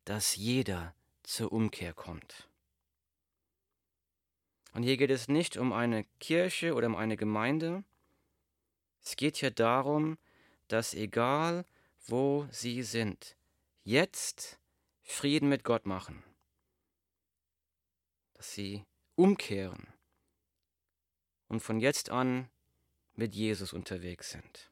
dass 0.06 0.36
jeder 0.36 0.96
zur 1.24 1.52
Umkehr 1.52 1.94
kommt. 1.94 2.50
Und 4.74 4.84
hier 4.84 4.98
geht 4.98 5.12
es 5.12 5.28
nicht 5.28 5.58
um 5.58 5.72
eine 5.74 6.06
Kirche 6.20 6.74
oder 6.74 6.88
um 6.88 6.96
eine 6.96 7.17
Gemeinde. 7.17 7.84
Es 9.04 9.15
geht 9.15 9.38
hier 9.38 9.52
darum, 9.52 10.17
dass 10.67 10.94
egal 10.94 11.65
wo 12.08 12.48
sie 12.50 12.82
sind, 12.82 13.36
jetzt 13.84 14.58
Frieden 15.12 15.50
mit 15.50 15.63
Gott 15.63 15.86
machen, 15.86 16.24
dass 18.34 18.54
sie 18.54 18.86
umkehren 19.15 19.88
und 21.47 21.60
von 21.60 21.80
jetzt 21.80 22.10
an 22.10 22.50
mit 23.13 23.36
Jesus 23.36 23.74
unterwegs 23.74 24.32
sind. 24.32 24.71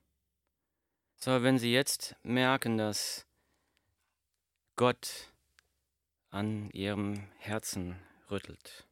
So, 1.18 1.44
wenn 1.44 1.60
Sie 1.60 1.74
jetzt 1.74 2.16
merken, 2.24 2.78
dass 2.78 3.28
Gott 4.78 5.34
an 6.30 6.70
Ihrem 6.72 7.30
Herzen 7.38 8.00
rüttelt, 8.32 8.88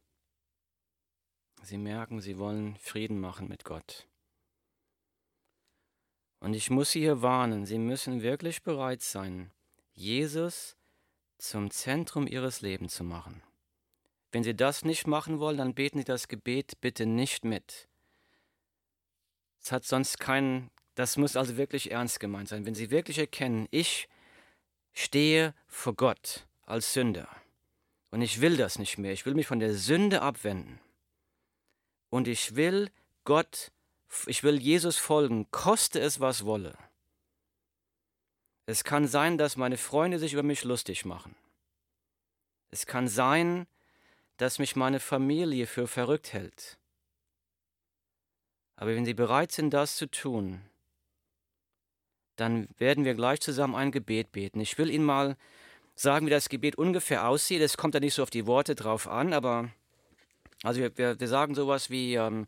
Sie 1.62 1.78
merken, 1.78 2.20
Sie 2.20 2.36
wollen 2.38 2.76
Frieden 2.76 3.18
machen 3.18 3.48
mit 3.48 3.64
Gott. 3.64 4.06
Und 6.40 6.52
ich 6.52 6.68
muss 6.68 6.90
Sie 6.90 7.00
hier 7.00 7.22
warnen, 7.22 7.64
Sie 7.64 7.78
müssen 7.78 8.20
wirklich 8.22 8.62
bereit 8.62 9.00
sein, 9.00 9.50
Jesus 9.94 10.77
zum 11.38 11.70
Zentrum 11.70 12.26
Ihres 12.26 12.60
Lebens 12.60 12.94
zu 12.94 13.04
machen. 13.04 13.42
Wenn 14.30 14.44
Sie 14.44 14.54
das 14.54 14.84
nicht 14.84 15.06
machen 15.06 15.38
wollen, 15.38 15.56
dann 15.56 15.74
beten 15.74 15.98
Sie 15.98 16.04
das 16.04 16.28
Gebet 16.28 16.80
bitte 16.80 17.06
nicht 17.06 17.44
mit. 17.44 17.88
Es 19.62 19.72
hat 19.72 19.84
sonst 19.84 20.20
keinen, 20.20 20.70
das 20.94 21.16
muss 21.16 21.36
also 21.36 21.56
wirklich 21.56 21.90
ernst 21.90 22.20
gemeint 22.20 22.48
sein. 22.48 22.66
Wenn 22.66 22.74
Sie 22.74 22.90
wirklich 22.90 23.18
erkennen, 23.18 23.68
ich 23.70 24.08
stehe 24.92 25.54
vor 25.66 25.94
Gott 25.94 26.46
als 26.62 26.92
Sünder 26.92 27.28
und 28.10 28.20
ich 28.20 28.40
will 28.40 28.56
das 28.56 28.78
nicht 28.78 28.98
mehr, 28.98 29.12
ich 29.12 29.24
will 29.24 29.34
mich 29.34 29.46
von 29.46 29.60
der 29.60 29.74
Sünde 29.74 30.22
abwenden 30.22 30.80
und 32.10 32.28
ich 32.28 32.56
will 32.56 32.90
Gott, 33.24 33.70
ich 34.26 34.42
will 34.42 34.58
Jesus 34.60 34.96
folgen, 34.96 35.50
koste 35.50 36.00
es 36.00 36.20
was 36.20 36.44
wolle. 36.44 36.76
Es 38.68 38.84
kann 38.84 39.08
sein, 39.08 39.38
dass 39.38 39.56
meine 39.56 39.78
Freunde 39.78 40.18
sich 40.18 40.34
über 40.34 40.42
mich 40.42 40.62
lustig 40.62 41.06
machen. 41.06 41.34
Es 42.70 42.84
kann 42.84 43.08
sein, 43.08 43.66
dass 44.36 44.58
mich 44.58 44.76
meine 44.76 45.00
Familie 45.00 45.66
für 45.66 45.88
verrückt 45.88 46.34
hält. 46.34 46.76
Aber 48.76 48.94
wenn 48.94 49.06
Sie 49.06 49.14
bereit 49.14 49.52
sind, 49.52 49.70
das 49.70 49.96
zu 49.96 50.06
tun, 50.10 50.60
dann 52.36 52.68
werden 52.76 53.06
wir 53.06 53.14
gleich 53.14 53.40
zusammen 53.40 53.74
ein 53.74 53.90
Gebet 53.90 54.32
beten. 54.32 54.60
Ich 54.60 54.76
will 54.76 54.90
Ihnen 54.90 55.06
mal 55.06 55.38
sagen, 55.94 56.26
wie 56.26 56.30
das 56.30 56.50
Gebet 56.50 56.76
ungefähr 56.76 57.26
aussieht. 57.26 57.62
Es 57.62 57.78
kommt 57.78 57.94
ja 57.94 58.00
nicht 58.00 58.12
so 58.12 58.22
auf 58.22 58.28
die 58.28 58.46
Worte 58.46 58.74
drauf 58.74 59.08
an, 59.08 59.32
aber 59.32 59.70
also 60.62 60.80
wir, 60.80 60.94
wir, 60.98 61.18
wir 61.18 61.28
sagen 61.28 61.54
sowas 61.54 61.88
wie, 61.88 62.16
ähm, 62.16 62.46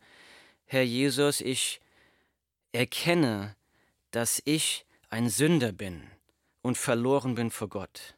Herr 0.66 0.82
Jesus, 0.82 1.40
ich 1.40 1.80
erkenne, 2.72 3.56
dass 4.10 4.42
ich 4.44 4.84
ein 5.10 5.28
Sünder 5.28 5.72
bin 5.72 6.02
und 6.62 6.78
verloren 6.78 7.34
bin 7.34 7.50
vor 7.50 7.68
Gott. 7.68 8.16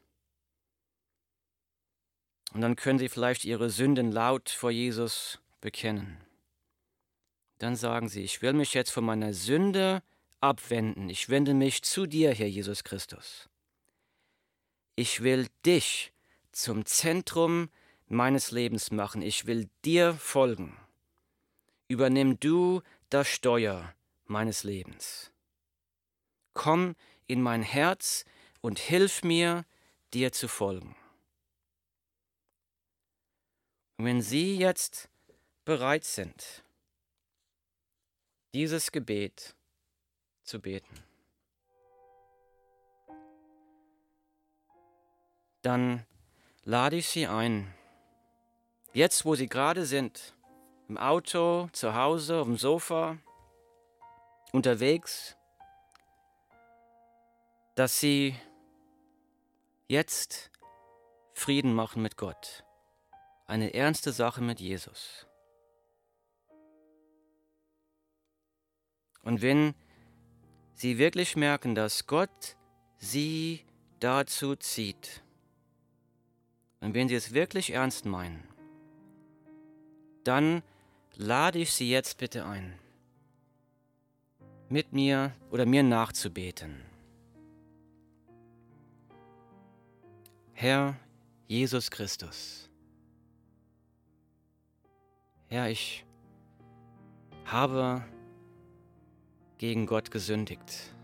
Und 2.52 2.60
dann 2.60 2.76
können 2.76 2.98
Sie 2.98 3.08
vielleicht 3.08 3.44
Ihre 3.46 3.70
Sünden 3.70 4.12
laut 4.12 4.50
vor 4.50 4.70
Jesus 4.70 5.40
bekennen. 5.62 6.18
Dann 7.58 7.76
sagen 7.76 8.08
Sie, 8.08 8.22
ich 8.22 8.42
will 8.42 8.52
mich 8.52 8.74
jetzt 8.74 8.90
von 8.90 9.04
meiner 9.04 9.32
Sünde 9.32 10.02
abwenden. 10.40 11.08
Ich 11.08 11.30
wende 11.30 11.54
mich 11.54 11.82
zu 11.82 12.06
dir, 12.06 12.34
Herr 12.34 12.48
Jesus 12.48 12.84
Christus. 12.84 13.48
Ich 14.94 15.22
will 15.22 15.48
dich 15.64 16.12
zum 16.50 16.84
Zentrum 16.84 17.70
meines 18.06 18.50
Lebens 18.50 18.90
machen. 18.90 19.22
Ich 19.22 19.46
will 19.46 19.70
dir 19.84 20.12
folgen. 20.12 20.76
Übernimm 21.88 22.38
du 22.38 22.82
das 23.08 23.28
Steuer 23.28 23.94
meines 24.26 24.64
Lebens. 24.64 25.31
Komm 26.54 26.94
in 27.26 27.42
mein 27.42 27.62
Herz 27.62 28.24
und 28.60 28.78
hilf 28.78 29.22
mir, 29.22 29.64
dir 30.12 30.32
zu 30.32 30.48
folgen. 30.48 30.94
Und 33.96 34.04
wenn 34.04 34.22
Sie 34.22 34.56
jetzt 34.56 35.08
bereit 35.64 36.04
sind, 36.04 36.64
dieses 38.52 38.92
Gebet 38.92 39.54
zu 40.42 40.60
beten, 40.60 41.02
dann 45.62 46.04
lade 46.64 46.96
ich 46.96 47.08
Sie 47.08 47.26
ein, 47.26 47.72
jetzt 48.92 49.24
wo 49.24 49.34
Sie 49.34 49.48
gerade 49.48 49.86
sind, 49.86 50.34
im 50.88 50.98
Auto, 50.98 51.68
zu 51.72 51.94
Hause, 51.94 52.40
auf 52.40 52.46
dem 52.46 52.58
Sofa, 52.58 53.16
unterwegs, 54.52 55.36
dass 57.74 58.00
Sie 58.00 58.34
jetzt 59.88 60.50
Frieden 61.34 61.74
machen 61.74 62.02
mit 62.02 62.16
Gott 62.16 62.64
eine 63.46 63.74
ernste 63.74 64.12
Sache 64.12 64.40
mit 64.40 64.60
Jesus. 64.60 65.26
Und 69.22 69.42
wenn 69.42 69.74
Sie 70.74 70.98
wirklich 70.98 71.36
merken, 71.36 71.74
dass 71.74 72.06
Gott 72.06 72.56
Sie 72.98 73.64
dazu 74.00 74.56
zieht, 74.56 75.22
und 76.80 76.94
wenn 76.94 77.08
Sie 77.08 77.14
es 77.14 77.32
wirklich 77.32 77.72
ernst 77.72 78.06
meinen, 78.06 78.48
dann 80.24 80.62
lade 81.14 81.58
ich 81.58 81.72
Sie 81.72 81.90
jetzt 81.90 82.18
bitte 82.18 82.44
ein, 82.44 82.78
mit 84.68 84.92
mir 84.92 85.32
oder 85.50 85.66
mir 85.66 85.82
nachzubeten. 85.82 86.91
Herr 90.54 90.96
Jesus 91.48 91.90
Christus, 91.90 92.70
Herr, 95.48 95.68
ich 95.68 96.06
habe 97.44 98.02
gegen 99.58 99.86
Gott 99.86 100.10
gesündigt. 100.10 100.94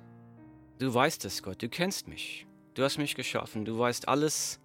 Du 0.79 0.95
weißt 0.95 1.25
es, 1.27 1.43
Gott, 1.43 1.61
du 1.63 1.69
kennst 1.69 2.09
mich. 2.09 2.47
Du 2.75 2.83
hast 2.83 2.97
mich 2.97 3.15
geschaffen, 3.15 3.65
du 3.65 3.79
weißt 3.79 4.09
alles, 4.09 4.61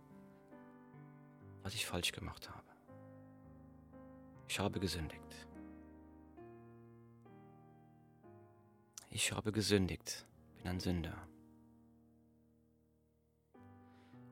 was 1.64 1.74
ich 1.74 1.86
falsch 1.86 2.12
gemacht 2.12 2.50
habe. 2.50 2.64
Ich 4.48 4.60
habe 4.60 4.80
gesündigt. 4.80 5.48
Ich 9.10 9.32
habe 9.32 9.52
gesündigt, 9.52 10.26
bin 10.58 10.68
ein 10.68 10.80
Sünder. 10.80 11.28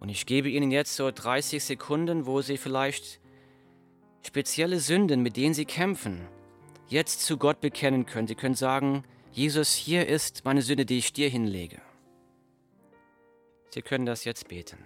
Und 0.01 0.09
ich 0.09 0.25
gebe 0.25 0.49
Ihnen 0.49 0.71
jetzt 0.71 0.97
so 0.97 1.09
30 1.09 1.63
Sekunden, 1.63 2.25
wo 2.25 2.41
Sie 2.41 2.57
vielleicht 2.57 3.21
spezielle 4.25 4.79
Sünden, 4.79 5.21
mit 5.21 5.37
denen 5.37 5.53
sie 5.53 5.65
kämpfen, 5.65 6.27
jetzt 6.87 7.21
zu 7.21 7.37
Gott 7.37 7.61
bekennen 7.61 8.05
können. 8.05 8.27
Sie 8.27 8.35
können 8.35 8.55
sagen, 8.55 9.03
Jesus, 9.31 9.73
hier 9.73 10.07
ist 10.07 10.45
meine 10.45 10.61
Sünde, 10.61 10.85
die 10.85 10.97
ich 10.97 11.13
dir 11.13 11.29
hinlege. 11.29 11.81
Sie 13.69 13.81
können 13.81 14.05
das 14.05 14.25
jetzt 14.25 14.49
beten. 14.49 14.77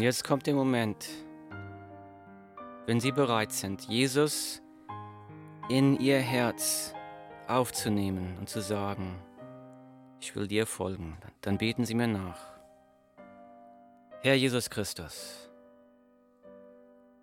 Und 0.00 0.04
jetzt 0.04 0.24
kommt 0.24 0.46
der 0.46 0.54
Moment, 0.54 1.10
wenn 2.86 3.00
Sie 3.00 3.12
bereit 3.12 3.52
sind, 3.52 3.82
Jesus 3.82 4.62
in 5.68 6.00
Ihr 6.00 6.20
Herz 6.20 6.94
aufzunehmen 7.46 8.38
und 8.38 8.48
zu 8.48 8.62
sagen, 8.62 9.22
ich 10.18 10.34
will 10.34 10.48
dir 10.48 10.64
folgen, 10.64 11.18
dann 11.42 11.58
beten 11.58 11.84
Sie 11.84 11.92
mir 11.92 12.06
nach. 12.06 12.40
Herr 14.22 14.36
Jesus 14.36 14.70
Christus, 14.70 15.50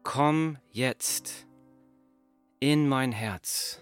komm 0.03 0.59
jetzt 0.69 1.47
in 2.59 2.87
mein 2.87 3.11
Herz. 3.11 3.81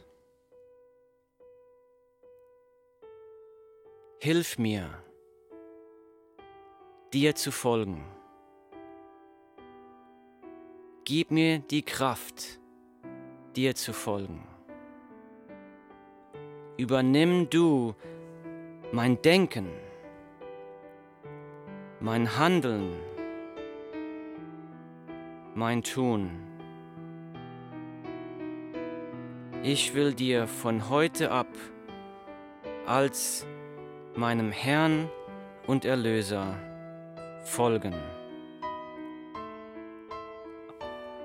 Hilf 4.19 4.57
mir, 4.57 4.87
dir 7.11 7.35
zu 7.35 7.51
folgen. 7.51 8.05
Gib 11.07 11.29
mir 11.29 11.59
die 11.59 11.83
Kraft, 11.83 12.59
dir 13.55 13.75
zu 13.75 13.93
folgen. 13.93 14.41
Übernimm 16.77 17.47
du 17.47 17.93
mein 18.91 19.21
Denken, 19.21 19.67
mein 21.99 22.39
Handeln, 22.39 22.95
mein 25.53 25.83
Tun. 25.83 26.31
Ich 29.61 29.93
will 29.93 30.11
dir 30.11 30.47
von 30.47 30.89
heute 30.89 31.29
ab 31.29 31.53
als 32.87 33.45
meinem 34.15 34.51
Herrn 34.51 35.07
und 35.67 35.85
Erlöser 35.85 36.57
folgen. 37.43 37.93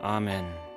Amen. 0.03 0.69